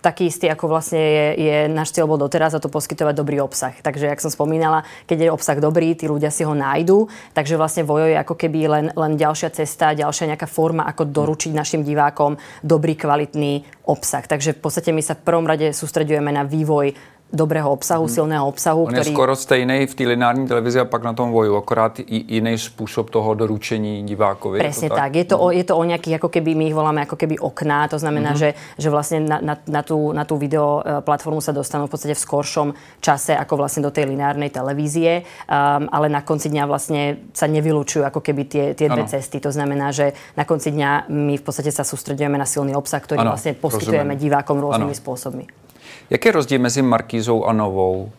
taký 0.04 0.28
istý, 0.28 0.52
ako 0.52 0.68
vlastne 0.68 1.00
je, 1.00 1.28
je 1.40 1.58
náš 1.72 1.96
cieľ 1.96 2.12
bol 2.12 2.20
doteraz 2.20 2.52
a 2.52 2.60
to 2.60 2.68
poskytovať 2.68 3.16
dobrý 3.16 3.40
obsah. 3.40 3.72
Takže, 3.80 4.12
jak 4.12 4.20
som 4.20 4.28
spomínala, 4.28 4.84
keď 5.08 5.18
je 5.26 5.30
obsah 5.32 5.58
dobrý, 5.64 5.96
tí 5.96 6.12
ľudia 6.12 6.28
si 6.28 6.44
ho 6.44 6.52
nájdú. 6.52 7.08
Takže 7.32 7.56
vlastne 7.56 7.88
Vojo 7.88 8.12
je 8.12 8.20
ako 8.20 8.36
keby 8.36 8.60
len, 8.68 8.86
len 8.92 9.16
ďalšia 9.16 9.56
cesta, 9.56 9.96
ďalšia 9.96 10.36
nejaká 10.36 10.52
forma, 10.52 10.84
ako 10.84 11.08
doručiť 11.08 11.56
našim 11.56 11.88
divákom 11.88 12.36
dobrý, 12.60 13.00
kvalitný 13.00 13.64
obsah. 13.88 14.28
Takže 14.28 14.60
v 14.60 14.60
podstate 14.60 14.92
my 14.92 15.00
sa 15.00 15.16
v 15.16 15.24
prvom 15.24 15.48
rade 15.48 15.72
sústredujeme 15.72 16.36
na 16.36 16.44
vývoj 16.44 16.92
dobrého 17.34 17.66
obsahu, 17.66 18.06
hmm. 18.06 18.14
silného 18.14 18.46
obsahu. 18.46 18.86
On 18.86 18.94
ktorý... 18.94 19.10
je 19.10 19.18
skoro 19.18 19.34
stejný 19.34 19.90
v 19.90 19.94
té 19.98 20.06
lineární 20.06 20.46
televizi 20.46 20.78
a 20.78 20.86
pak 20.86 21.02
na 21.02 21.18
tom 21.18 21.34
voju, 21.34 21.58
akorát 21.58 21.98
i, 22.00 22.38
jiný 22.38 22.58
způsob 22.58 23.10
toho 23.10 23.34
doručení 23.34 24.06
divákovi. 24.06 24.62
Presne 24.62 24.94
tak? 24.94 24.98
tak. 24.98 25.12
Je 25.16 25.26
to, 25.26 25.42
o, 25.42 25.50
je 25.50 25.66
to 25.66 25.74
o 25.74 25.84
nejakých, 25.84 26.22
ako 26.22 26.30
keby 26.30 26.54
my 26.54 26.70
ich 26.70 26.78
voláme 26.78 27.02
ako 27.02 27.18
keby 27.18 27.42
okná, 27.42 27.90
to 27.90 27.98
znamená, 27.98 28.38
hmm. 28.38 28.40
že, 28.40 28.50
že 28.78 28.88
vlastne 28.94 29.26
na, 29.26 29.42
na, 29.42 29.56
na, 29.66 29.82
tú, 29.82 30.14
na 30.14 30.30
tú 30.30 30.38
video 30.38 30.86
e, 30.86 31.02
platformu 31.02 31.42
sa 31.42 31.50
dostanú 31.50 31.90
v 31.90 31.98
podstate 31.98 32.14
v 32.14 32.22
skoršom 32.22 32.68
čase 33.02 33.34
ako 33.34 33.66
vlastne 33.66 33.82
do 33.82 33.90
tej 33.90 34.14
lineárnej 34.14 34.54
televízie, 34.54 35.26
um, 35.50 35.90
ale 35.90 36.14
na 36.14 36.22
konci 36.22 36.54
dňa 36.54 36.64
vlastne 36.70 37.34
sa 37.34 37.50
nevylučujú 37.50 38.06
ako 38.06 38.22
keby 38.22 38.42
tie, 38.46 38.66
tie 38.78 38.86
dve 38.86 39.10
ano. 39.10 39.12
cesty. 39.12 39.42
To 39.42 39.50
znamená, 39.50 39.90
že 39.90 40.14
na 40.38 40.46
konci 40.46 40.70
dňa 40.70 41.10
my 41.10 41.34
v 41.42 41.44
podstate 41.44 41.74
sa 41.74 41.82
sústredujeme 41.82 42.38
na 42.38 42.46
silný 42.46 42.78
obsah, 42.78 43.02
ktorý 43.02 43.26
ano, 43.26 43.34
vlastne 43.34 43.58
poskytujeme 43.58 44.14
rozumiem. 44.14 44.22
divákom 44.22 44.62
rôznymi 44.62 44.94
ano. 44.94 45.02
spôsobmi. 45.02 45.63
Jaký 46.10 46.28
je 46.28 46.32
rozdíl 46.32 46.60
mezi 46.60 46.82
Markízou 46.82 47.46
a 47.46 47.54
Novou? 47.54 48.12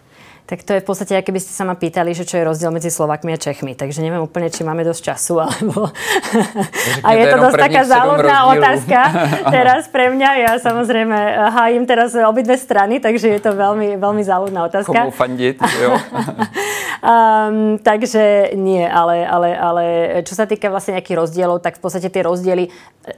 Tak 0.44 0.60
to 0.60 0.76
je 0.76 0.84
v 0.84 0.86
podstate, 0.86 1.16
keby 1.24 1.40
ste 1.40 1.56
sa 1.56 1.64
ma 1.64 1.72
pýtali, 1.72 2.12
že 2.12 2.28
čo 2.28 2.36
je 2.36 2.44
rozdiel 2.44 2.68
medzi 2.68 2.92
Slovakmi 2.92 3.32
a 3.32 3.40
Čechmi. 3.40 3.72
Takže 3.72 4.04
neviem 4.04 4.20
úplne, 4.20 4.52
či 4.52 4.60
máme 4.60 4.84
dosť 4.84 5.16
času, 5.16 5.40
alebo... 5.48 5.88
a 7.00 7.08
je 7.16 7.24
to 7.32 7.36
dosť 7.40 7.56
taká 7.56 7.82
závodná 7.88 8.52
otázka 8.52 8.98
teraz 9.56 9.88
pre 9.88 10.12
mňa. 10.12 10.30
Ja 10.44 10.52
samozrejme 10.60 11.16
hájim 11.48 11.88
teraz 11.88 12.12
obidve 12.12 12.60
strany, 12.60 13.00
takže 13.00 13.32
je 13.32 13.40
to 13.40 13.56
veľmi, 13.56 13.96
veľmi 13.96 14.20
závodná 14.20 14.68
otázka. 14.68 15.08
Komu 15.08 15.16
fandiť, 15.16 15.56
jo? 15.80 15.90
um, 17.00 17.80
takže 17.80 18.52
nie, 18.52 18.84
ale, 18.84 19.24
ale, 19.24 19.48
ale 19.56 19.84
čo 20.28 20.36
sa 20.36 20.44
týka 20.44 20.68
vlastne 20.68 21.00
nejakých 21.00 21.24
rozdielov, 21.24 21.64
tak 21.64 21.80
v 21.80 21.88
podstate 21.88 22.12
tie 22.12 22.20
rozdiely 22.20 22.68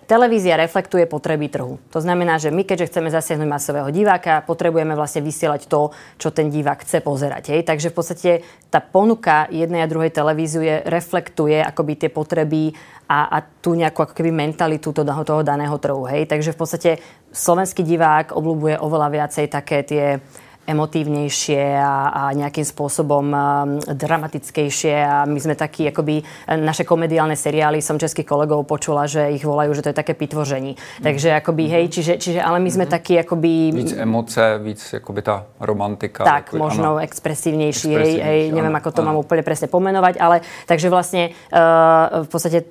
televízia 0.07 0.59
reflektuje 0.59 1.07
potreby 1.07 1.47
trhu. 1.47 1.79
To 1.95 1.99
znamená, 2.03 2.39
že 2.43 2.51
my, 2.51 2.67
keďže 2.67 2.91
chceme 2.91 3.11
zasiahnuť 3.11 3.47
masového 3.51 3.91
diváka, 3.95 4.43
potrebujeme 4.43 4.99
vlastne 4.99 5.23
vysielať 5.23 5.71
to, 5.71 5.95
čo 6.19 6.35
ten 6.35 6.51
divák 6.51 6.83
chce 6.83 6.99
pozerať. 7.17 7.57
Hej? 7.57 7.65
Takže 7.65 7.89
v 7.89 7.97
podstate 7.97 8.31
tá 8.69 8.85
ponuka 8.85 9.49
jednej 9.49 9.81
a 9.81 9.89
druhej 9.89 10.13
televízie 10.13 10.85
reflektuje 10.85 11.65
akoby 11.65 11.97
tie 11.97 12.11
potreby 12.13 12.77
a, 13.09 13.33
a 13.33 13.39
tú 13.41 13.73
nejakú 13.73 14.05
ako 14.05 14.13
keby 14.13 14.29
mentalitu 14.29 14.93
toho, 14.93 15.25
toho 15.25 15.41
daného 15.41 15.81
trhu. 15.81 16.05
Hej? 16.05 16.29
Takže 16.29 16.53
v 16.53 16.59
podstate 16.61 16.91
slovenský 17.33 17.81
divák 17.81 18.37
obľúbuje 18.37 18.77
oveľa 18.77 19.09
viacej 19.09 19.49
také 19.49 19.81
tie 19.89 20.21
emotívnejšie 20.67 21.63
a, 21.79 22.11
a 22.11 22.23
nejakým 22.35 22.67
spôsobom 22.67 23.27
um, 23.31 23.39
dramatickejšie 23.87 24.95
a 24.99 25.17
my 25.25 25.39
sme 25.39 25.55
takí, 25.55 25.87
akoby 25.89 26.27
naše 26.59 26.83
komediálne 26.83 27.39
seriály, 27.39 27.79
som 27.79 27.97
českých 27.97 28.27
kolegov 28.27 28.67
počula, 28.67 29.07
že 29.07 29.31
ich 29.33 29.47
volajú, 29.47 29.73
že 29.73 29.87
to 29.87 29.91
je 29.95 30.01
také 30.03 30.19
pitvožení. 30.19 30.75
Mm. 30.75 31.05
Takže 31.07 31.29
akoby, 31.39 31.63
hej, 31.71 31.85
mhm. 31.87 31.93
čiže, 31.95 32.13
čiže 32.19 32.41
ale 32.43 32.59
my 32.59 32.71
sme 32.71 32.85
mm. 32.87 32.93
takí 32.93 33.15
akoby... 33.23 33.51
Víc 33.73 33.95
emoce, 33.95 34.59
víc 34.59 34.83
akoby 34.83 35.21
tá 35.23 35.47
romantika. 35.63 36.27
Tak, 36.27 36.53
akoby, 36.53 36.59
možno 36.59 36.99
ano. 36.99 37.03
expresívnejší, 37.03 37.91
hej, 37.95 38.13
hej, 38.19 38.41
neviem, 38.51 38.75
ako 38.75 38.91
to 38.91 39.01
ano. 39.01 39.15
mám 39.15 39.17
úplne 39.23 39.47
presne 39.47 39.71
pomenovať, 39.71 40.19
ale 40.19 40.43
takže 40.67 40.91
vlastne 40.91 41.31
uh, 41.55 42.27
v 42.27 42.29
podstate 42.29 42.67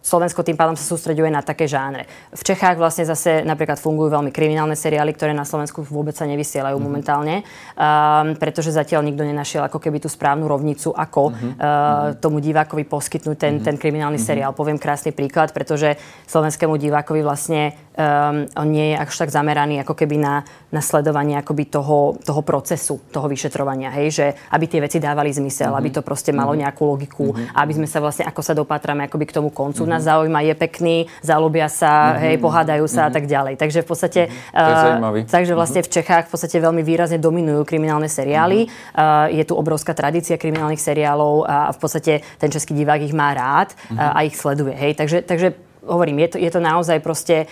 Slovensko 0.00 0.40
tým 0.40 0.56
pádom 0.56 0.76
sa 0.80 0.84
sústreďuje 0.84 1.28
na 1.28 1.44
také 1.44 1.68
žánre. 1.68 2.08
V 2.32 2.42
Čechách 2.42 2.80
vlastne 2.80 3.04
zase 3.04 3.44
napríklad 3.44 3.76
fungujú 3.76 4.08
veľmi 4.16 4.32
kriminálne 4.32 4.72
seriály, 4.72 5.12
ktoré 5.12 5.36
na 5.36 5.44
Slovensku 5.44 5.84
vôbec 5.84 6.16
sa 6.16 6.24
nevysielajú 6.24 6.80
mm-hmm. 6.80 6.88
momentálne, 6.88 7.36
um, 7.76 8.32
pretože 8.40 8.72
zatiaľ 8.72 9.04
nikto 9.04 9.22
nenašiel 9.28 9.68
ako 9.68 9.76
keby 9.76 10.00
tú 10.00 10.08
správnu 10.08 10.48
rovnicu, 10.48 10.96
ako 10.96 11.30
mm-hmm. 11.30 11.52
uh, 11.60 12.16
tomu 12.16 12.40
divákovi 12.40 12.88
poskytnúť 12.88 13.36
ten, 13.36 13.60
mm-hmm. 13.60 13.66
ten 13.68 13.76
kriminálny 13.76 14.16
mm-hmm. 14.16 14.30
seriál. 14.32 14.56
Poviem 14.56 14.80
krásny 14.80 15.12
príklad, 15.12 15.52
pretože 15.52 16.00
slovenskému 16.24 16.80
divákovi 16.80 17.20
vlastne 17.20 17.76
um, 17.96 18.46
on 18.56 18.68
nie 18.70 18.94
je 18.94 18.96
až 18.98 19.26
tak 19.26 19.30
zameraný 19.30 19.82
ako 19.82 19.94
keby 19.94 20.16
na, 20.20 20.46
na 20.70 20.80
sledovanie 20.82 21.34
akoby 21.38 21.66
toho, 21.66 22.16
toho 22.22 22.42
procesu, 22.42 23.00
toho 23.10 23.26
vyšetrovania, 23.26 23.90
hej, 23.98 24.08
že 24.10 24.26
aby 24.54 24.64
tie 24.70 24.80
veci 24.82 24.98
dávali 25.02 25.34
zmysel, 25.34 25.70
mm-hmm. 25.70 25.80
aby 25.80 25.88
to 25.90 26.02
proste 26.06 26.30
malo 26.30 26.54
mhm. 26.54 26.66
nejakú 26.66 26.82
logiku, 26.86 27.34
mm-hmm. 27.34 27.56
aby 27.56 27.72
sme 27.74 27.88
sa 27.90 27.98
vlastne, 27.98 28.24
ako 28.26 28.40
sa 28.40 28.52
dopátrame 28.54 29.06
akoby 29.06 29.24
k 29.30 29.36
tomu 29.42 29.50
koncu 29.50 29.82
nás 29.86 30.06
zaujíma, 30.06 30.40
je 30.46 30.54
pekný, 30.54 30.96
zalúbia 31.24 31.66
sa, 31.66 32.14
mm-hmm. 32.14 32.22
hej, 32.26 32.34
pohádajú 32.38 32.84
sa 32.86 32.90
mm-hmm. 32.90 33.04
a 33.06 33.10
mhm. 33.10 33.16
tak 33.16 33.24
ďalej. 33.26 33.54
Takže 33.58 33.78
v 33.82 33.88
podstate... 33.88 34.20
Mm-hmm. 34.30 35.22
Uh, 35.22 35.26
takže 35.26 35.52
vlastne 35.54 35.80
v 35.82 35.90
Čechách 35.90 36.24
v 36.28 36.32
podstate 36.32 36.56
veľmi 36.62 36.82
výrazne 36.86 37.18
dominujú 37.18 37.66
kriminálne 37.66 38.06
seriály. 38.06 38.66
Mm-hmm. 38.66 38.94
Uh, 38.94 39.26
je 39.34 39.44
tu 39.44 39.54
obrovská 39.58 39.92
tradícia 39.92 40.38
kriminálnych 40.38 40.80
seriálov 40.80 41.44
a 41.44 41.70
v 41.74 41.78
podstate 41.78 42.12
ten 42.38 42.50
český 42.50 42.72
divák 42.76 43.02
ich 43.02 43.14
má 43.14 43.34
rád 43.34 43.74
mm-hmm. 43.74 43.98
uh, 43.98 44.16
a 44.16 44.18
ich 44.24 44.36
sleduje. 44.38 44.74
Hej. 44.76 44.92
Takže, 44.96 45.18
takže 45.26 45.48
hovorím, 45.86 46.18
je 46.26 46.28
to, 46.28 46.36
je 46.38 46.50
to 46.50 46.60
naozaj 46.60 47.00
proste 47.00 47.48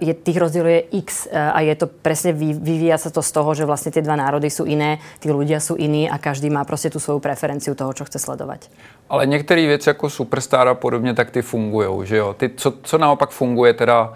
je, 0.00 0.12
tých 0.14 0.38
rozdielov 0.38 0.70
je 0.70 0.82
x 1.06 1.30
a 1.30 1.62
je 1.62 1.74
to 1.78 1.86
presne, 1.86 2.34
vyvíja 2.34 2.98
sa 2.98 3.14
to 3.14 3.22
z 3.22 3.30
toho, 3.30 3.54
že 3.54 3.62
vlastne 3.62 3.94
tie 3.94 4.02
dva 4.02 4.18
národy 4.18 4.50
sú 4.50 4.66
iné, 4.66 4.98
tí 5.22 5.30
ľudia 5.30 5.62
sú 5.62 5.78
iní 5.78 6.10
a 6.10 6.18
každý 6.18 6.50
má 6.50 6.66
proste 6.66 6.90
tú 6.90 6.98
svoju 6.98 7.22
preferenciu 7.22 7.78
toho, 7.78 7.94
čo 7.94 8.04
chce 8.04 8.18
sledovať. 8.18 8.66
Ale 9.08 9.26
některé 9.26 9.66
věci 9.66 9.88
jako 9.88 10.10
Superstar 10.10 10.68
a 10.68 10.74
podobně, 10.74 11.14
tak 11.14 11.30
ty 11.30 11.42
fungují, 11.42 12.06
že 12.06 12.16
jo? 12.16 12.34
Ty, 12.34 12.50
co, 12.56 12.72
co 12.82 12.98
naopak 12.98 13.30
funguje 13.30 13.74
teda 13.74 14.12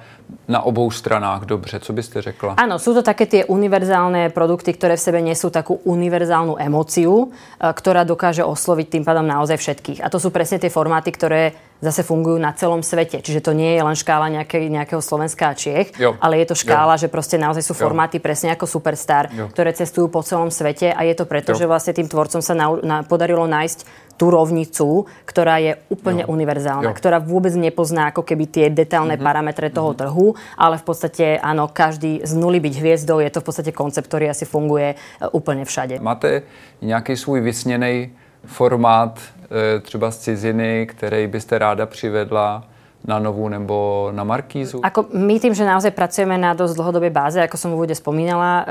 na 0.49 0.63
obou 0.63 0.91
stranách 0.91 1.43
dobře, 1.45 1.81
co 1.81 1.93
byste 1.93 2.23
řekla? 2.23 2.55
Áno, 2.55 2.79
sú 2.79 2.95
to 2.95 3.03
také 3.03 3.27
tie 3.27 3.43
univerzálne 3.47 4.31
produkty, 4.31 4.75
ktoré 4.75 4.95
v 4.95 5.03
sebe 5.03 5.19
nesú 5.23 5.51
takú 5.51 5.79
univerzálnu 5.83 6.59
emóciu, 6.59 7.31
e, 7.59 7.73
ktorá 7.75 8.07
dokáže 8.07 8.47
osloviť 8.47 8.87
tým 8.89 9.05
pádom 9.07 9.27
naozaj 9.27 9.59
všetkých. 9.59 10.03
A 10.03 10.11
to 10.11 10.19
sú 10.23 10.31
presne 10.31 10.59
tie 10.59 10.71
formáty, 10.71 11.11
ktoré 11.11 11.55
zase 11.81 12.05
fungujú 12.05 12.39
na 12.39 12.53
celom 12.53 12.85
svete. 12.85 13.25
Čiže 13.25 13.41
to 13.41 13.53
nie 13.57 13.75
je 13.75 13.83
len 13.83 13.97
škála 13.97 14.29
nejaké, 14.29 14.69
nejakého 14.69 15.01
Slovenska 15.21 15.53
a 15.53 15.55
Čiech, 15.55 15.93
jo. 16.01 16.17
ale 16.17 16.41
je 16.41 16.47
to 16.49 16.57
škála, 16.57 16.97
jo. 16.97 17.05
že 17.05 17.13
proste 17.13 17.37
naozaj 17.37 17.61
sú 17.61 17.77
formáty 17.77 18.17
jo. 18.17 18.25
presne 18.25 18.57
ako 18.57 18.65
Superstar, 18.65 19.29
jo. 19.29 19.53
ktoré 19.53 19.77
cestujú 19.77 20.09
po 20.09 20.25
celom 20.25 20.49
svete 20.49 20.89
a 20.89 21.05
je 21.05 21.13
to 21.13 21.29
preto, 21.29 21.53
jo. 21.53 21.61
že 21.61 21.69
vlastne 21.69 21.93
tým 21.93 22.09
tvorcom 22.09 22.41
sa 22.41 22.57
na, 22.57 22.73
na, 22.81 22.97
podarilo 23.05 23.45
nájsť 23.45 23.85
tú 24.17 24.33
rovnicu, 24.33 25.05
ktorá 25.29 25.61
je 25.61 25.77
úplne 25.93 26.25
jo. 26.25 26.33
univerzálna, 26.33 26.89
jo. 26.89 26.97
ktorá 26.97 27.21
vôbec 27.21 27.53
nepozná 27.53 28.09
ako 28.17 28.25
keby 28.25 28.49
tie 28.49 28.67
detailné 28.73 29.21
mm-hmm. 29.21 29.29
parametre 29.29 29.69
toho 29.69 29.93
mm-hmm. 29.93 30.09
trhu, 30.09 30.27
ale 30.57 30.81
v 30.81 30.85
podstate 30.89 31.37
áno, 31.37 31.69
každý 31.69 32.25
z 32.25 32.33
nuly 32.33 32.57
byť 32.65 32.75
hviezdou, 32.81 33.21
je 33.21 33.29
to 33.29 33.45
v 33.45 33.47
podstate 33.53 33.77
koncept, 33.77 34.09
ktorý 34.09 34.33
asi 34.33 34.49
funguje 34.49 34.97
e, 34.97 34.97
úplne 35.37 35.69
všade. 35.69 36.01
Máte 36.01 36.49
nejaký 36.81 37.13
svůj 37.17 37.41
vysněný 37.45 38.17
formát 38.49 39.21
e, 39.21 39.81
třeba 39.81 40.11
z 40.11 40.17
ciziny, 40.19 40.89
který 40.89 41.27
byste 41.27 41.59
ráda 41.59 41.87
přivedla 41.87 42.70
na 43.01 43.17
novú 43.17 43.49
nebo 43.49 44.09
na 44.13 44.25
Markízu? 44.25 44.85
Ako 44.85 45.09
my 45.17 45.41
tým, 45.41 45.57
že 45.57 45.65
naozaj 45.65 45.97
pracujeme 45.97 46.37
na 46.37 46.53
dosť 46.53 46.77
dlhodobej 46.77 47.13
báze, 47.13 47.39
ako 47.41 47.57
som 47.57 47.73
v 47.73 47.77
úvode 47.81 47.97
spomínala, 47.97 48.53
e, 48.61 48.65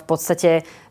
v 0.00 0.04
podstate 0.04 0.50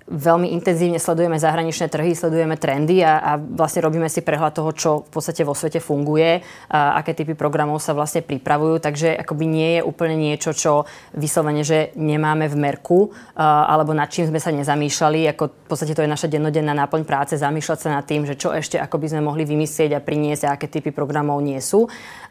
veľmi 0.10 0.50
intenzívne 0.58 0.98
sledujeme 0.98 1.38
zahraničné 1.38 1.86
trhy, 1.86 2.18
sledujeme 2.18 2.58
trendy 2.58 3.06
a, 3.06 3.22
a 3.22 3.32
vlastne 3.38 3.86
robíme 3.86 4.10
si 4.10 4.26
prehľad 4.26 4.58
toho, 4.58 4.72
čo 4.74 4.92
v 5.06 5.10
podstate 5.14 5.46
vo 5.46 5.54
svete 5.54 5.78
funguje, 5.78 6.42
a 6.74 6.98
aké 6.98 7.14
typy 7.14 7.38
programov 7.38 7.78
sa 7.78 7.94
vlastne 7.94 8.26
pripravujú, 8.26 8.82
takže 8.82 9.14
akoby 9.22 9.46
nie 9.46 9.70
je 9.78 9.82
úplne 9.86 10.18
niečo, 10.18 10.52
čo 10.58 10.90
vyslovene, 11.14 11.62
že 11.62 11.94
nemáme 11.94 12.50
v 12.50 12.58
merku, 12.58 13.14
a, 13.38 13.70
alebo 13.70 13.94
nad 13.94 14.10
čím 14.10 14.26
sme 14.26 14.42
sa 14.42 14.50
nezamýšľali, 14.50 15.30
ako 15.30 15.44
v 15.54 15.68
podstate 15.70 15.94
to 15.94 16.02
je 16.02 16.10
naša 16.10 16.26
dennodenná 16.26 16.74
náplň 16.74 17.06
práce, 17.06 17.38
zamýšľať 17.38 17.78
sa 17.78 17.90
nad 17.94 18.04
tým, 18.10 18.26
že 18.26 18.34
čo 18.34 18.50
ešte 18.50 18.82
ako 18.82 18.98
by 18.98 19.08
sme 19.14 19.22
mohli 19.22 19.46
vymyslieť 19.46 19.94
a 19.94 20.02
priniesť 20.02 20.44
a 20.50 20.54
aké 20.58 20.66
typy 20.66 20.90
programov 20.90 21.38
nie 21.46 21.62
sú. 21.62 21.86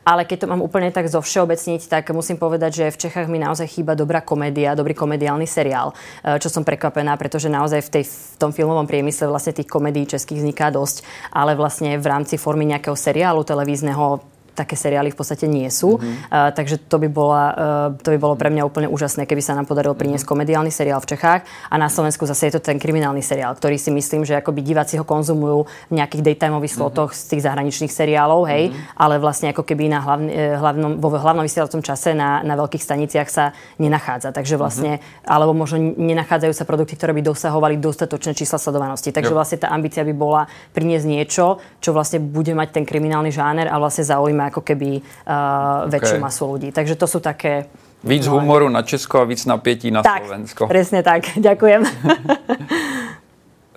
Ale 0.08 0.24
keď 0.24 0.48
to 0.48 0.50
mám 0.50 0.64
úplne 0.64 0.88
tak 0.88 1.04
zo 1.12 1.20
všeobecniť, 1.20 1.84
tak 1.84 2.08
musím 2.16 2.40
povedať, 2.40 2.70
že 2.72 2.84
v 2.88 2.96
Čechách 2.96 3.28
mi 3.28 3.36
naozaj 3.36 3.68
chýba 3.68 3.92
dobrá 3.92 4.24
komédia, 4.24 4.72
dobrý 4.72 4.96
komediálny 4.96 5.44
seriál, 5.44 5.92
e, 6.24 6.40
čo 6.40 6.48
som 6.48 6.64
prekvapená, 6.64 7.12
pretože 7.20 7.52
naozaj 7.52 7.67
v, 7.76 8.00
tej, 8.00 8.04
v 8.08 8.36
tom 8.40 8.56
filmovom 8.56 8.88
priemysle 8.88 9.28
vlastne 9.28 9.52
tých 9.52 9.68
komédií 9.68 10.08
českých 10.08 10.40
vzniká 10.40 10.72
dosť, 10.72 11.04
ale 11.36 11.52
vlastne 11.52 12.00
v 12.00 12.06
rámci 12.08 12.40
formy 12.40 12.64
nejakého 12.64 12.96
seriálu 12.96 13.44
televízneho 13.44 14.24
také 14.58 14.74
seriály 14.74 15.14
v 15.14 15.18
podstate 15.22 15.46
nie 15.46 15.70
sú. 15.70 15.94
Mm-hmm. 15.94 16.34
Uh, 16.34 16.50
takže 16.50 16.82
to 16.90 16.98
by, 16.98 17.06
bola, 17.06 17.44
uh, 17.54 17.88
to 18.02 18.10
by 18.10 18.18
bolo 18.18 18.34
pre 18.34 18.50
mňa 18.50 18.66
úplne 18.66 18.88
úžasné, 18.90 19.22
keby 19.30 19.38
sa 19.38 19.54
nám 19.54 19.70
podarilo 19.70 19.94
priniesť 19.94 20.26
mm-hmm. 20.26 20.34
komediálny 20.34 20.74
seriál 20.74 20.98
v 20.98 21.14
Čechách. 21.14 21.46
A 21.70 21.74
na 21.78 21.86
Slovensku 21.86 22.26
zase 22.26 22.50
je 22.50 22.58
to 22.58 22.62
ten 22.66 22.82
kriminálny 22.82 23.22
seriál, 23.22 23.54
ktorý 23.54 23.78
si 23.78 23.94
myslím, 23.94 24.26
že 24.26 24.34
akoby 24.34 24.66
diváci 24.66 24.98
ho 24.98 25.06
konzumujú 25.06 25.70
v 25.88 26.02
nejakých 26.02 26.26
daytimeových 26.26 26.74
mhm. 26.74 26.78
slotoch 26.82 27.10
mm-hmm. 27.14 27.28
z 27.28 27.30
tých 27.30 27.42
zahraničných 27.46 27.92
seriálov, 27.92 28.40
hej, 28.50 28.74
mm-hmm. 28.74 28.98
ale 28.98 29.14
vlastne 29.22 29.54
ako 29.54 29.62
keby 29.62 29.86
na 29.86 30.02
hlavn, 30.02 30.26
e, 30.26 30.58
hlavnom, 30.58 30.90
vo 30.98 31.08
hlavnom 31.14 31.46
vysielacom 31.46 31.80
čase 31.84 32.16
na, 32.18 32.42
na 32.42 32.58
veľkých 32.58 32.82
staniciach 32.82 33.28
sa 33.30 33.44
nenachádza. 33.78 34.34
Takže 34.34 34.56
mhm. 34.56 34.60
vlastne, 34.60 34.92
mm-hmm. 34.98 35.30
alebo 35.30 35.52
možno 35.54 35.78
nenachádzajú 35.94 36.52
sa 36.56 36.64
produkty, 36.66 36.98
ktoré 36.98 37.14
by 37.14 37.22
dosahovali 37.22 37.78
dostatočné 37.78 38.34
čísla 38.34 38.58
sledovanosti. 38.58 39.14
Takže 39.14 39.32
jo. 39.32 39.38
vlastne 39.38 39.58
tá 39.62 39.68
ambícia 39.70 40.02
by 40.02 40.14
bola 40.16 40.50
priniesť 40.72 41.06
niečo, 41.06 41.62
čo 41.78 41.90
vlastne 41.92 42.18
bude 42.18 42.52
mať 42.56 42.80
ten 42.80 42.84
kriminálny 42.88 43.30
žáner 43.30 43.66
a 43.68 43.76
vlastne 43.76 44.06
zaujíma 44.08 44.47
ako 44.48 44.60
keby 44.64 45.00
uh, 45.00 45.86
väčšiu 45.86 46.16
okay. 46.18 46.24
masu 46.24 46.44
ľudí. 46.48 46.68
Takže 46.72 46.94
to 46.96 47.06
sú 47.06 47.20
také... 47.20 47.68
Víc 48.04 48.26
no, 48.26 48.38
humoru 48.38 48.68
na 48.68 48.82
Česko 48.82 49.20
a 49.20 49.24
víc 49.24 49.42
napětí 49.46 49.90
na 49.90 50.02
tak, 50.02 50.22
Slovensko. 50.22 50.66
Presne 50.70 51.02
tak, 51.02 51.34
ďakujem. 51.48 51.82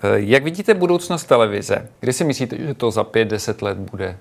Eh, 0.02 0.18
jak 0.18 0.44
vidíte 0.44 0.74
budoucnost 0.74 1.24
televize? 1.24 1.88
Kdy 2.00 2.12
si 2.12 2.24
myslíte, 2.24 2.58
že 2.58 2.74
to 2.74 2.90
za 2.90 3.02
5-10 3.02 3.62
let 3.62 3.78
bude, 3.78 4.18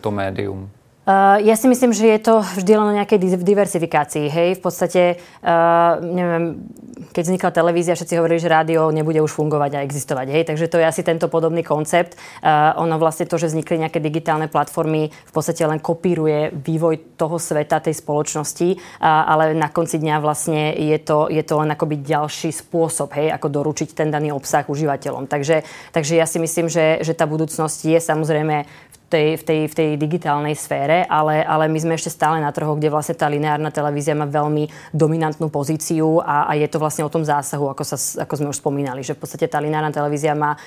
to 0.00 0.10
médium? 0.10 0.70
Uh, 1.08 1.40
ja 1.40 1.56
si 1.56 1.64
myslím, 1.72 1.96
že 1.96 2.04
je 2.04 2.20
to 2.20 2.44
vždy 2.44 2.72
len 2.76 2.92
o 2.92 2.98
nejakej 3.00 3.40
diversifikácii. 3.40 4.28
Hej, 4.28 4.60
v 4.60 4.62
podstate, 4.62 5.02
uh, 5.40 5.96
neviem, 6.04 6.68
keď 7.16 7.22
vznikla 7.24 7.48
televízia, 7.48 7.96
všetci 7.96 8.20
hovorili, 8.20 8.36
že 8.36 8.52
rádio 8.52 8.92
nebude 8.92 9.16
už 9.24 9.32
fungovať 9.32 9.80
a 9.80 9.84
existovať. 9.88 10.28
Hej, 10.28 10.44
takže 10.52 10.68
to 10.68 10.76
je 10.76 10.84
asi 10.84 11.00
tento 11.00 11.32
podobný 11.32 11.64
koncept. 11.64 12.20
Uh, 12.44 12.76
ono 12.76 13.00
vlastne 13.00 13.24
to, 13.24 13.40
že 13.40 13.48
vznikli 13.48 13.80
nejaké 13.80 14.04
digitálne 14.04 14.52
platformy, 14.52 15.08
v 15.08 15.32
podstate 15.32 15.64
len 15.64 15.80
kopíruje 15.80 16.52
vývoj 16.52 17.16
toho 17.16 17.40
sveta, 17.40 17.80
tej 17.80 17.96
spoločnosti, 17.96 18.76
uh, 18.76 19.32
ale 19.32 19.56
na 19.56 19.72
konci 19.72 19.96
dňa 19.96 20.20
vlastne 20.20 20.76
je 20.76 20.98
to, 21.00 21.32
je 21.32 21.40
to 21.40 21.56
len 21.56 21.72
akoby 21.72 22.04
ďalší 22.04 22.52
spôsob, 22.52 23.16
hej, 23.16 23.32
ako 23.32 23.48
doručiť 23.48 23.96
ten 23.96 24.12
daný 24.12 24.28
obsah 24.36 24.68
užívateľom. 24.68 25.24
Takže, 25.24 25.64
takže 25.88 26.20
ja 26.20 26.28
si 26.28 26.36
myslím, 26.36 26.68
že, 26.68 27.00
že 27.00 27.16
tá 27.16 27.24
budúcnosť 27.24 27.96
je 27.96 27.96
samozrejme 27.96 28.68
tej, 29.08 29.28
v, 29.40 29.42
tej, 29.42 29.60
v 29.68 29.74
tej 29.74 29.90
digitálnej 29.96 30.52
sfére, 30.52 31.08
ale, 31.08 31.40
ale 31.40 31.68
my 31.68 31.78
sme 31.80 31.92
ešte 31.96 32.12
stále 32.12 32.40
na 32.44 32.52
trhu, 32.52 32.76
kde 32.76 32.92
vlastne 32.92 33.16
tá 33.16 33.24
lineárna 33.28 33.72
televízia 33.72 34.12
má 34.12 34.28
veľmi 34.28 34.68
dominantnú 34.92 35.48
pozíciu 35.48 36.20
a, 36.20 36.44
a 36.44 36.52
je 36.54 36.68
to 36.68 36.78
vlastne 36.78 37.08
o 37.08 37.12
tom 37.12 37.24
zásahu, 37.24 37.72
ako, 37.72 37.84
sa, 37.88 37.96
ako 38.24 38.34
sme 38.36 38.48
už 38.52 38.60
spomínali, 38.60 39.00
že 39.00 39.16
v 39.16 39.24
podstate 39.24 39.48
tá 39.48 39.58
lineárna 39.58 39.92
televízia 39.92 40.36
má 40.36 40.60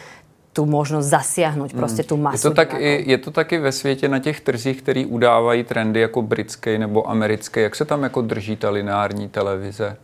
tu 0.54 0.66
možnosť 0.66 1.08
zasiahnuť 1.10 1.74
mm. 1.74 1.80
prostě 1.80 2.04
tu 2.04 2.18
masu. 2.18 2.36
Je 2.36 2.50
to, 2.50 2.56
tak 2.56 2.74
i, 2.80 3.04
je 3.12 3.18
to 3.18 3.32
taky 3.32 3.58
ve 3.58 3.72
světě 3.72 4.08
na 4.08 4.20
těch 4.20 4.42
trzích, 4.42 4.82
který 4.82 5.06
udávají 5.06 5.64
trendy 5.64 6.00
jako 6.00 6.22
britské 6.22 6.78
nebo 6.78 7.10
americké. 7.10 7.62
Jak 7.62 7.76
se 7.76 7.86
tam 7.86 8.04
jako 8.04 8.22
drží 8.22 8.56
ta 8.56 8.70
lineární 8.70 9.30
televize? 9.30 9.98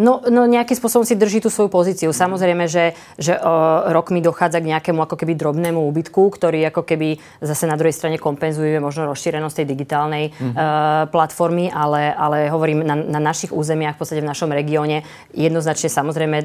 No, 0.00 0.24
no 0.28 0.48
nejakým 0.48 0.76
spôsobom 0.76 1.04
si 1.04 1.18
drží 1.18 1.44
tú 1.44 1.50
svoju 1.52 1.68
pozíciu. 1.68 2.10
Mhm. 2.12 2.16
Samozrejme, 2.16 2.64
že, 2.70 2.96
že 3.20 3.36
o, 3.36 3.88
rokmi 3.92 4.24
dochádza 4.24 4.62
k 4.62 4.70
nejakému 4.72 5.02
ako 5.04 5.16
keby 5.18 5.36
drobnému 5.36 5.80
úbytku, 5.92 6.22
ktorý 6.32 6.68
ako 6.70 6.86
keby 6.86 7.18
zase 7.42 7.66
na 7.66 7.76
druhej 7.76 7.96
strane 7.96 8.16
kompenzuje 8.16 8.78
možno 8.78 9.08
rozšírenosť 9.10 9.62
tej 9.62 9.66
digitálnej 9.66 10.24
mm-hmm. 10.30 10.54
uh, 10.54 11.04
platformy, 11.10 11.68
ale, 11.68 12.14
ale 12.14 12.48
hovorím, 12.48 12.86
na, 12.86 12.94
na 12.96 13.20
našich 13.20 13.50
územiach, 13.50 13.96
v 13.96 14.00
podstate 14.00 14.22
v 14.22 14.30
našom 14.30 14.50
regióne, 14.54 15.02
jednoznačne 15.34 15.88
samozrejme 15.90 16.36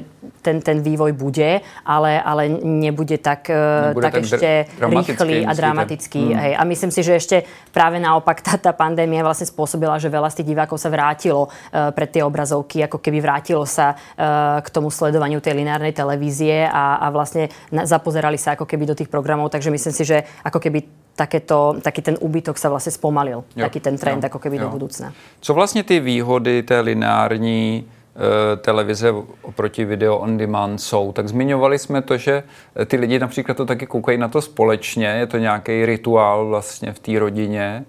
ten, 0.41 0.63
ten 0.63 0.81
vývoj 0.81 1.13
bude, 1.13 1.61
ale, 1.83 2.11
ale 2.21 2.49
nebude 2.49 3.19
tak, 3.19 3.51
e, 3.51 3.91
nebude 3.91 4.05
tak 4.05 4.23
ešte 4.23 4.49
rýchly 4.79 5.43
a 5.43 5.51
dramatický. 5.53 6.23
Mm. 6.33 6.37
Hej. 6.37 6.51
A 6.57 6.61
myslím 6.63 6.91
si, 6.91 7.01
že 7.03 7.13
ešte 7.19 7.37
práve 7.71 7.99
naopak 7.99 8.39
tá, 8.41 8.55
tá 8.57 8.71
pandémia 8.71 9.23
vlastne 9.23 9.47
spôsobila, 9.47 9.99
že 9.99 10.11
veľa 10.11 10.31
z 10.31 10.41
tých 10.41 10.49
divákov 10.55 10.79
sa 10.79 10.89
vrátilo 10.91 11.47
uh, 11.47 11.91
pred 11.91 12.09
tie 12.09 12.23
obrazovky, 12.23 12.83
ako 12.87 12.97
keby 12.99 13.19
vrátilo 13.19 13.36
vrátilo 13.37 13.69
sa 13.69 13.93
uh, 13.93 14.57
k 14.65 14.67
tomu 14.73 14.89
sledovaniu 14.89 15.37
tej 15.37 15.53
lineárnej 15.61 15.93
televízie 15.93 16.65
a, 16.65 16.97
a 16.97 17.13
vlastne 17.13 17.53
zapozerali 17.69 18.41
sa 18.41 18.57
ako 18.57 18.65
keby 18.65 18.89
do 18.89 18.97
tých 18.97 19.13
programov, 19.13 19.53
takže 19.53 19.69
myslím 19.69 19.93
si, 19.93 20.03
že 20.09 20.25
ako 20.41 20.57
keby 20.57 20.81
takéto, 21.13 21.77
taký 21.77 22.01
ten 22.01 22.17
úbytok 22.17 22.57
sa 22.57 22.73
vlastne 22.73 22.89
spomalil, 22.89 23.45
jo, 23.53 23.61
taký 23.61 23.77
ten 23.77 23.93
trend 23.93 24.25
jo, 24.25 24.27
ako 24.33 24.39
keby 24.41 24.57
jo. 24.57 24.61
do 24.65 24.69
budúcna. 24.73 25.13
Co 25.41 25.53
vlastně 25.53 25.83
ty 25.83 25.99
výhody 25.99 26.63
té 26.63 26.79
lineární 26.79 27.85
eh, 27.85 28.57
televize 28.57 29.13
oproti 29.41 29.85
video 29.85 30.17
on 30.17 30.37
demand 30.37 30.81
jsou. 30.81 31.11
Tak 31.11 31.29
zmiňovali 31.29 31.79
jsme 31.79 32.01
to, 32.01 32.17
že 32.17 32.43
ty 32.85 32.97
lidi 32.97 33.19
například 33.19 33.57
to 33.57 33.65
taky 33.65 33.85
koukají 33.85 34.17
na 34.17 34.27
to 34.27 34.41
společně, 34.41 35.07
je 35.07 35.27
to 35.27 35.37
nějaký 35.37 35.85
rituál 35.85 36.47
vlastně 36.47 36.93
v 36.93 36.99
té 36.99 37.19
rodině. 37.19 37.85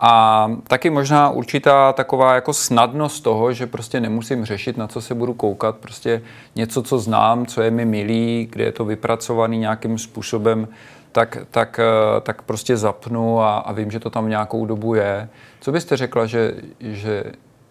A 0.00 0.50
taky 0.68 0.90
možná 0.90 1.30
určitá 1.30 1.92
taková 1.92 2.34
jako 2.34 2.52
snadnost 2.52 3.24
toho, 3.24 3.52
že 3.52 3.66
prostě 3.66 4.00
nemusím 4.00 4.44
řešit, 4.44 4.76
na 4.76 4.88
co 4.88 5.00
se 5.00 5.14
budu 5.14 5.34
koukat, 5.34 5.76
prostě 5.76 6.22
něco, 6.56 6.82
co 6.82 6.98
znám, 6.98 7.46
co 7.46 7.62
je 7.62 7.70
mi 7.70 7.84
milý, 7.84 8.48
kde 8.50 8.64
je 8.64 8.72
to 8.72 8.84
vypracovaný 8.84 9.58
nějakým 9.58 9.98
způsobem, 9.98 10.68
tak, 11.12 11.38
tak, 11.50 11.80
eh, 11.80 12.20
tak 12.20 12.42
prostě 12.42 12.76
zapnu 12.76 13.40
a, 13.40 13.58
a 13.58 13.72
vím, 13.72 13.90
že 13.90 14.00
to 14.00 14.10
tam 14.10 14.28
nějakou 14.28 14.66
dobu 14.66 14.94
je. 14.94 15.28
Co 15.60 15.72
byste 15.72 15.96
řekla, 15.96 16.26
že, 16.26 16.54
že 16.80 17.24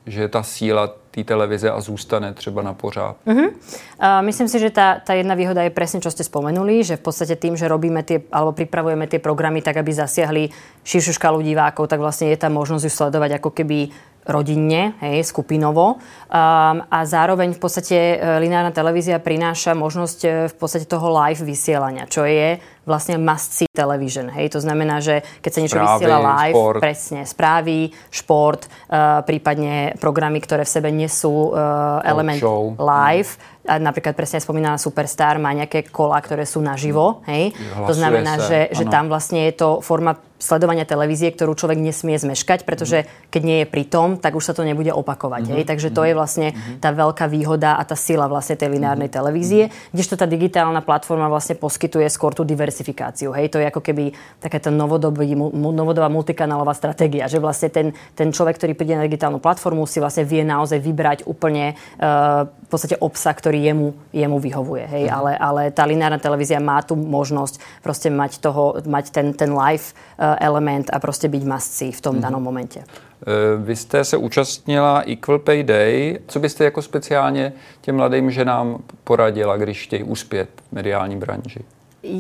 že 0.05 0.27
je 0.27 0.29
tá 0.29 0.43
síla 0.43 0.91
té 1.13 1.23
televize 1.23 1.69
a 1.69 1.81
zůstane 1.81 2.33
třeba 2.33 2.61
na 2.61 2.73
pořád. 2.73 3.15
Uh-huh. 3.27 3.49
Uh, 3.53 4.25
myslím 4.25 4.47
si, 4.49 4.57
že 4.59 4.73
tá, 4.73 4.97
tá 4.97 5.13
jedna 5.13 5.37
výhoda 5.37 5.61
je 5.61 5.69
presne, 5.69 6.01
čo 6.01 6.09
ste 6.09 6.25
spomenuli, 6.25 6.81
že 6.81 6.97
v 6.97 7.05
podstate 7.05 7.37
tým, 7.37 7.53
že 7.53 7.69
robíme 7.69 8.01
tie, 8.01 8.25
alebo 8.33 8.57
pripravujeme 8.57 9.05
tie 9.05 9.21
programy 9.21 9.61
tak, 9.61 9.77
aby 9.77 9.93
zasiahli 9.93 10.49
širšiu 10.81 11.13
škálu 11.13 11.45
divákov, 11.45 11.85
tak 11.85 12.01
vlastne 12.01 12.33
je 12.33 12.41
tam 12.41 12.57
možnosť 12.57 12.83
ju 12.89 12.91
sledovať 12.91 13.37
ako 13.37 13.49
keby 13.53 13.93
rodinne, 14.23 14.95
hej, 15.03 15.23
skupinovo. 15.27 15.99
Um, 15.99 16.79
a 16.87 17.03
zároveň 17.03 17.53
v 17.53 17.59
podstate 17.59 17.97
e, 18.15 18.39
lineárna 18.39 18.71
televízia 18.71 19.19
prináša 19.19 19.75
možnosť 19.75 20.19
e, 20.23 20.27
v 20.47 20.55
podstate 20.55 20.87
toho 20.87 21.11
live 21.11 21.43
vysielania, 21.43 22.07
čo 22.07 22.23
je 22.23 22.57
vlastne 22.87 23.19
must 23.19 23.55
see 23.55 23.67
television. 23.71 24.31
Hej? 24.31 24.55
To 24.55 24.59
znamená, 24.63 24.99
že 25.03 25.23
keď 25.43 25.51
sa 25.51 25.59
niečo 25.63 25.79
vysiela 25.79 26.19
live, 26.19 26.55
šport. 26.55 26.79
presne, 26.83 27.21
správy, 27.23 27.95
šport, 28.11 28.67
uh, 28.67 29.23
prípadne 29.23 29.95
programy, 30.03 30.43
ktoré 30.43 30.67
v 30.67 30.73
sebe 30.75 30.91
nesú 31.03 31.51
uh, 31.51 31.99
element 32.07 32.39
show. 32.39 32.71
live, 32.79 33.35
a 33.63 33.79
napríklad 33.79 34.11
presne 34.11 34.43
spomínaná 34.43 34.75
Superstar 34.75 35.39
má 35.39 35.55
nejaké 35.55 35.87
kola, 35.87 36.19
ktoré 36.19 36.43
sú 36.43 36.59
naživo, 36.59 37.23
hej? 37.31 37.55
Hlasuje 37.55 37.87
to 37.87 37.93
znamená, 37.95 38.33
sa, 38.35 38.43
že, 38.47 38.59
že 38.75 38.83
tam 38.91 39.07
vlastne 39.07 39.47
je 39.47 39.53
to 39.55 39.69
forma 39.79 40.19
sledovania 40.43 40.83
televízie, 40.83 41.31
ktorú 41.31 41.55
človek 41.55 41.79
nesmie 41.79 42.19
zmeškať, 42.19 42.67
pretože 42.67 43.07
keď 43.31 43.41
nie 43.47 43.57
je 43.63 43.67
pri 43.71 43.87
tom, 43.87 44.19
tak 44.19 44.35
už 44.35 44.51
sa 44.51 44.53
to 44.53 44.67
nebude 44.67 44.91
opakovať. 44.91 45.47
Mm-hmm. 45.47 45.55
Hej? 45.55 45.63
Takže 45.71 45.89
to 45.95 46.03
je 46.03 46.13
vlastne 46.13 46.47
tá 46.83 46.91
veľká 46.91 47.31
výhoda 47.31 47.79
a 47.79 47.83
tá 47.87 47.95
sila 47.95 48.27
vlastne 48.27 48.59
tej 48.59 48.75
lineárnej 48.75 49.07
mm-hmm. 49.07 49.23
televízie, 49.23 49.71
kdežto 49.95 50.19
tá 50.19 50.27
digitálna 50.27 50.83
platforma 50.83 51.31
vlastne 51.31 51.55
poskytuje 51.55 52.11
skôr 52.11 52.35
tú 52.35 52.43
diversifikáciu. 52.43 53.31
Hej? 53.31 53.55
To 53.55 53.63
je 53.63 53.71
ako 53.71 53.79
keby 53.79 54.11
takáto 54.43 54.67
novodobá 54.67 56.11
multikanálová 56.11 56.75
stratégia, 56.75 57.31
že 57.31 57.39
vlastne 57.39 57.71
ten, 57.71 57.87
ten 58.11 58.27
človek, 58.35 58.59
ktorý 58.59 58.75
príde 58.75 58.99
na 58.99 59.07
digitálnu 59.07 59.39
platformu, 59.39 59.87
si 59.87 60.03
vlastne 60.03 60.27
vie 60.27 60.43
naozaj 60.43 60.83
vybrať 60.83 61.19
úplne 61.23 61.79
uh, 62.03 62.43
v 62.43 62.67
podstate 62.67 62.99
obsah, 62.99 63.31
ktorý 63.31 63.52
jemu, 63.53 63.93
jemu 64.13 64.39
vyhovuje. 64.39 64.87
Hej? 64.87 65.03
Mm-hmm. 65.05 65.17
Ale, 65.17 65.37
ale 65.37 65.61
tá 65.71 65.85
lineárna 65.85 66.17
televízia 66.17 66.59
má 66.59 66.81
tu 66.81 66.95
možnosť 66.95 67.59
proste 67.83 68.09
mať, 68.09 68.41
toho, 68.41 68.81
mať 68.87 69.11
ten, 69.11 69.33
ten 69.33 69.53
live 69.53 69.83
uh, 69.93 70.35
element 70.39 70.89
a 70.93 70.99
prostě 70.99 71.27
být 71.27 71.43
mascí 71.43 71.91
v 71.91 72.01
tom 72.01 72.15
mm-hmm. 72.15 72.21
danom 72.21 72.43
momentě. 72.43 72.83
Eh, 72.83 73.57
vy 73.57 73.75
jste 73.75 74.03
se 74.03 74.17
účastnila 74.17 75.03
Equal 75.07 75.39
Pay 75.39 75.63
Day. 75.63 76.19
Co 76.27 76.39
byste 76.39 76.63
jako 76.63 76.81
speciálně 76.81 77.53
těm 77.81 77.95
mladým 77.95 78.31
ženám 78.31 78.77
poradila, 79.03 79.57
když 79.57 79.83
chtějí 79.83 80.03
uspět 80.03 80.49
v 80.69 80.71
mediální 80.71 81.15
branži? 81.17 81.59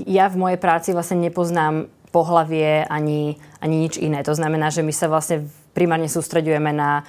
Ja 0.07 0.31
v 0.31 0.39
mojej 0.39 0.55
práci 0.55 0.95
vlastne 0.95 1.19
nepoznám 1.19 1.91
pohlavie 2.15 2.87
ani, 2.87 3.35
ani 3.59 3.75
nič 3.83 3.99
iné. 3.99 4.23
To 4.23 4.31
znamená, 4.31 4.71
že 4.71 4.79
my 4.79 4.95
sa 4.95 5.11
vlastne 5.11 5.43
primárne 5.75 6.07
sústredujeme 6.07 6.71
na 6.71 7.03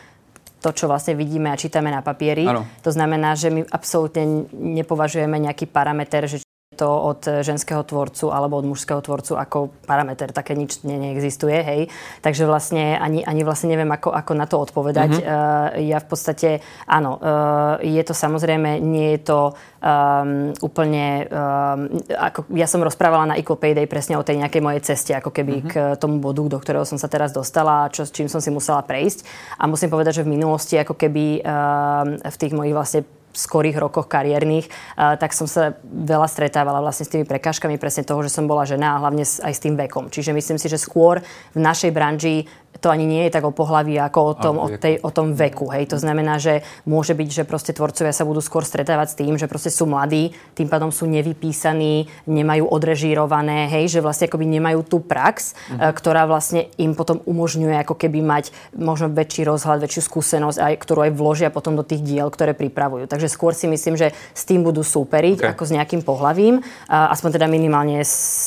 to, 0.64 0.72
čo 0.72 0.88
vlastne 0.88 1.12
vidíme 1.12 1.52
a 1.52 1.60
čítame 1.60 1.92
na 1.92 2.00
papieri. 2.00 2.48
Ano. 2.48 2.64
To 2.80 2.88
znamená, 2.88 3.36
že 3.36 3.52
my 3.52 3.68
absolútne 3.68 4.48
nepovažujeme 4.56 5.36
nejaký 5.36 5.68
parameter, 5.68 6.24
že 6.24 6.40
to 6.74 6.90
od 6.90 7.46
ženského 7.46 7.86
tvorcu 7.86 8.34
alebo 8.34 8.58
od 8.58 8.66
mužského 8.66 8.98
tvorcu 8.98 9.38
ako 9.38 9.70
parameter, 9.86 10.34
také 10.34 10.58
nič 10.58 10.82
ne, 10.82 10.98
neexistuje, 10.98 11.58
hej. 11.62 11.80
Takže 12.20 12.44
vlastne 12.44 12.98
ani, 12.98 13.22
ani 13.22 13.46
vlastne 13.46 13.70
neviem, 13.70 13.88
ako, 13.88 14.10
ako 14.10 14.32
na 14.34 14.46
to 14.50 14.58
odpovedať. 14.58 15.10
Mm-hmm. 15.14 15.30
Uh, 15.30 15.86
ja 15.86 15.98
v 16.02 16.06
podstate, 16.10 16.48
áno, 16.90 17.16
uh, 17.22 17.78
je 17.78 18.02
to 18.02 18.12
samozrejme, 18.12 18.82
nie 18.82 19.14
je 19.14 19.20
to 19.30 19.40
um, 19.80 20.50
úplne, 20.60 21.30
um, 21.30 22.02
ako 22.18 22.50
ja 22.58 22.66
som 22.66 22.82
rozprávala 22.82 23.30
na 23.30 23.38
Equal 23.38 23.60
Pay 23.60 23.78
Day 23.78 23.86
presne 23.86 24.18
o 24.18 24.26
tej 24.26 24.42
nejakej 24.42 24.62
mojej 24.64 24.82
ceste, 24.82 25.12
ako 25.14 25.30
keby 25.30 25.54
mm-hmm. 25.62 25.70
k 25.70 25.74
tomu 26.02 26.18
bodu, 26.18 26.42
do 26.44 26.58
ktorého 26.58 26.82
som 26.82 26.98
sa 26.98 27.06
teraz 27.06 27.30
dostala, 27.30 27.86
čo, 27.94 28.02
s 28.02 28.10
čím 28.10 28.26
som 28.26 28.42
si 28.42 28.50
musela 28.50 28.82
prejsť. 28.82 29.22
A 29.60 29.70
musím 29.70 29.92
povedať, 29.92 30.20
že 30.20 30.26
v 30.26 30.34
minulosti 30.34 30.74
ako 30.74 30.98
keby 30.98 31.40
um, 31.40 32.18
v 32.18 32.36
tých 32.40 32.52
mojich 32.52 32.74
vlastne 32.74 33.02
skorých 33.34 33.76
rokoch 33.76 34.06
kariérnych, 34.06 34.70
tak 34.94 35.34
som 35.34 35.50
sa 35.50 35.74
veľa 35.84 36.30
stretávala 36.30 36.78
vlastne 36.78 37.04
s 37.04 37.12
tými 37.12 37.26
prekážkami 37.26 37.76
presne 37.76 38.06
toho, 38.06 38.22
že 38.22 38.30
som 38.30 38.46
bola 38.46 38.62
žena 38.64 38.94
a 38.94 39.00
hlavne 39.02 39.26
aj 39.26 39.52
s 39.52 39.62
tým 39.62 39.74
vekom. 39.74 40.08
Čiže 40.08 40.30
myslím 40.30 40.56
si, 40.56 40.70
že 40.70 40.78
skôr 40.78 41.20
v 41.52 41.58
našej 41.58 41.90
branži 41.90 42.46
to 42.82 42.90
ani 42.90 43.06
nie 43.06 43.22
je 43.30 43.34
tak 43.38 43.46
o 43.46 43.54
pohlaví, 43.54 43.94
ako 44.02 44.20
o 44.20 44.34
tom, 44.34 44.54
o, 44.58 44.66
tej, 44.66 44.98
o 44.98 45.10
tom 45.14 45.30
veku. 45.32 45.70
Hej. 45.70 45.94
To 45.94 45.98
znamená, 46.02 46.42
že 46.42 46.66
môže 46.84 47.14
byť, 47.14 47.28
že 47.30 47.48
proste 47.48 47.70
tvorcovia 47.70 48.10
sa 48.10 48.26
budú 48.26 48.42
skôr 48.42 48.66
stretávať 48.66 49.14
s 49.14 49.18
tým, 49.22 49.38
že 49.38 49.46
proste 49.46 49.70
sú 49.70 49.86
mladí, 49.86 50.34
tým 50.58 50.66
pádom 50.66 50.90
sú 50.90 51.06
nevypísaní, 51.06 52.10
nemajú 52.26 52.66
odrežírované, 52.66 53.70
hej, 53.70 53.88
že 53.88 54.02
vlastne 54.02 54.26
akoby 54.26 54.46
nemajú 54.58 54.82
tú 54.90 54.98
prax, 54.98 55.54
uh-huh. 55.54 55.94
ktorá 55.94 56.26
vlastne 56.26 56.66
im 56.74 56.98
potom 56.98 57.22
umožňuje 57.22 57.78
ako 57.86 57.94
keby 57.94 58.20
mať 58.20 58.50
možno 58.74 59.06
väčší 59.06 59.46
rozhľad, 59.46 59.86
väčšiu 59.86 60.02
skúsenosť, 60.10 60.58
aj, 60.58 60.74
ktorú 60.82 61.00
aj 61.06 61.12
vložia 61.14 61.48
potom 61.54 61.78
do 61.78 61.86
tých 61.86 62.02
diel, 62.02 62.26
ktoré 62.26 62.58
pripravujú. 62.58 63.06
Takže 63.06 63.23
skôr 63.28 63.56
si 63.56 63.66
myslím, 63.66 63.94
že 63.98 64.12
s 64.14 64.42
tým 64.46 64.62
budú 64.62 64.84
súperiť 64.84 65.38
okay. 65.40 65.50
ako 65.52 65.62
s 65.66 65.74
nejakým 65.74 66.02
pohlavím. 66.06 66.60
Aspoň 66.88 67.40
teda 67.40 67.46
minimálne 67.50 68.00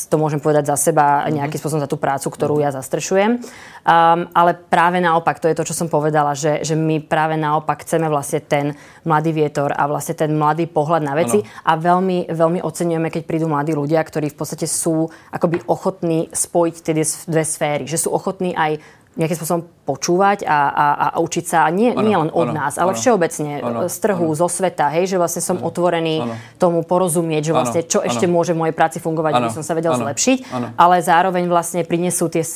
to 0.08 0.16
môžem 0.16 0.40
povedať 0.40 0.70
za 0.70 0.76
seba 0.90 1.24
uh-huh. 1.24 1.34
nejakým 1.34 1.58
spôsobom 1.58 1.82
za 1.82 1.90
tú 1.90 2.00
prácu, 2.00 2.28
ktorú 2.30 2.60
uh-huh. 2.60 2.70
ja 2.70 2.76
zastrešujem. 2.76 3.42
Um, 3.88 4.28
ale 4.36 4.52
práve 4.52 5.00
naopak, 5.00 5.40
to 5.40 5.48
je 5.48 5.56
to, 5.56 5.64
čo 5.64 5.72
som 5.72 5.88
povedala, 5.88 6.36
že, 6.36 6.60
že 6.60 6.76
my 6.76 7.00
práve 7.00 7.40
naopak 7.40 7.88
chceme 7.88 8.04
vlastne 8.12 8.44
ten 8.44 8.76
mladý 9.08 9.32
vietor 9.32 9.72
a 9.72 9.88
vlastne 9.88 10.12
ten 10.12 10.36
mladý 10.36 10.68
pohľad 10.68 11.00
na 11.00 11.16
veci 11.16 11.40
ano. 11.40 11.48
a 11.64 11.72
veľmi, 11.80 12.28
veľmi 12.28 12.60
oceňujeme, 12.60 13.08
keď 13.08 13.22
prídu 13.24 13.48
mladí 13.48 13.72
ľudia, 13.72 14.04
ktorí 14.04 14.28
v 14.28 14.36
podstate 14.36 14.68
sú 14.68 15.08
akoby 15.32 15.64
ochotní 15.64 16.28
spojiť 16.28 16.74
tie 16.84 16.94
dve 17.32 17.44
sféry, 17.48 17.84
že 17.88 17.96
sú 17.96 18.12
ochotní 18.12 18.52
aj 18.52 18.76
nejakým 19.18 19.34
spôsobom 19.34 19.66
počúvať 19.82 20.46
a, 20.46 20.58
a, 20.70 20.86
a 20.94 21.06
učiť 21.18 21.44
sa 21.44 21.66
nie, 21.74 21.90
ano, 21.90 22.06
nie 22.06 22.14
len 22.14 22.30
od 22.30 22.48
ano, 22.48 22.54
nás, 22.54 22.78
ale 22.78 22.94
ano, 22.94 22.98
všeobecne 23.02 23.50
ano, 23.58 23.78
z 23.90 23.96
trhu, 23.98 24.30
ano. 24.30 24.38
zo 24.38 24.46
sveta, 24.46 24.94
hej, 24.94 25.10
že 25.10 25.16
vlastne 25.18 25.42
som 25.42 25.58
ano, 25.58 25.66
otvorený 25.66 26.16
ano. 26.22 26.34
tomu 26.54 26.86
porozumieť, 26.86 27.50
že 27.50 27.52
vlastne 27.52 27.80
čo 27.82 27.98
ano, 27.98 28.06
ešte 28.06 28.30
môže 28.30 28.54
v 28.54 28.62
mojej 28.62 28.74
práci 28.78 29.02
fungovať, 29.02 29.32
ano, 29.34 29.50
aby 29.50 29.56
som 29.58 29.66
sa 29.66 29.74
vedel 29.74 29.90
ano, 29.90 30.06
zlepšiť, 30.06 30.38
ano. 30.54 30.66
ale 30.78 31.02
zároveň 31.02 31.50
vlastne 31.50 31.82
prinesú 31.82 32.30
tie 32.30 32.46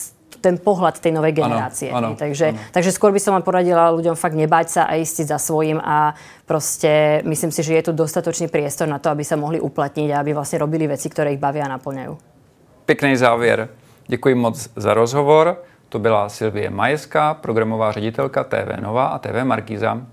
ten 0.43 0.59
pohľad 0.59 0.99
tej 0.99 1.15
novej 1.15 1.39
generácie. 1.39 1.95
Ano, 1.95 2.13
ano, 2.13 2.19
takže, 2.19 2.51
ano. 2.51 2.59
takže 2.75 2.91
skôr 2.91 3.15
by 3.15 3.23
som 3.23 3.39
vám 3.39 3.47
poradila 3.47 3.95
ľuďom 3.95 4.19
fakt 4.19 4.35
nebať 4.35 4.67
sa 4.75 4.83
a 4.91 4.99
ísť 4.99 5.31
za 5.31 5.39
svojím 5.39 5.79
a 5.79 6.19
proste 6.51 7.23
myslím 7.23 7.55
si, 7.55 7.63
že 7.63 7.79
je 7.79 7.87
tu 7.87 7.93
dostatočný 7.95 8.51
priestor 8.51 8.91
na 8.91 8.99
to, 8.99 9.15
aby 9.15 9.23
sa 9.23 9.39
mohli 9.39 9.63
uplatniť 9.63 10.11
a 10.11 10.19
aby 10.19 10.35
vlastne 10.35 10.59
robili 10.59 10.91
veci, 10.91 11.07
ktoré 11.07 11.39
ich 11.39 11.41
bavia 11.41 11.71
a 11.71 11.79
naplňajú. 11.79 12.19
Pěkný 12.87 13.17
závěr. 13.17 13.69
Děkuji 14.07 14.35
moc 14.35 14.69
za 14.77 14.95
rozhovor. 14.95 15.63
To 15.93 15.99
byla 15.99 16.29
Silvie 16.29 16.71
Majeska, 16.71 17.35
programová 17.35 17.93
ředitelka 17.93 18.45
TV 18.45 18.81
Nova 18.81 19.07
a 19.07 19.19
TV 19.19 19.45
Markíza. 19.45 20.07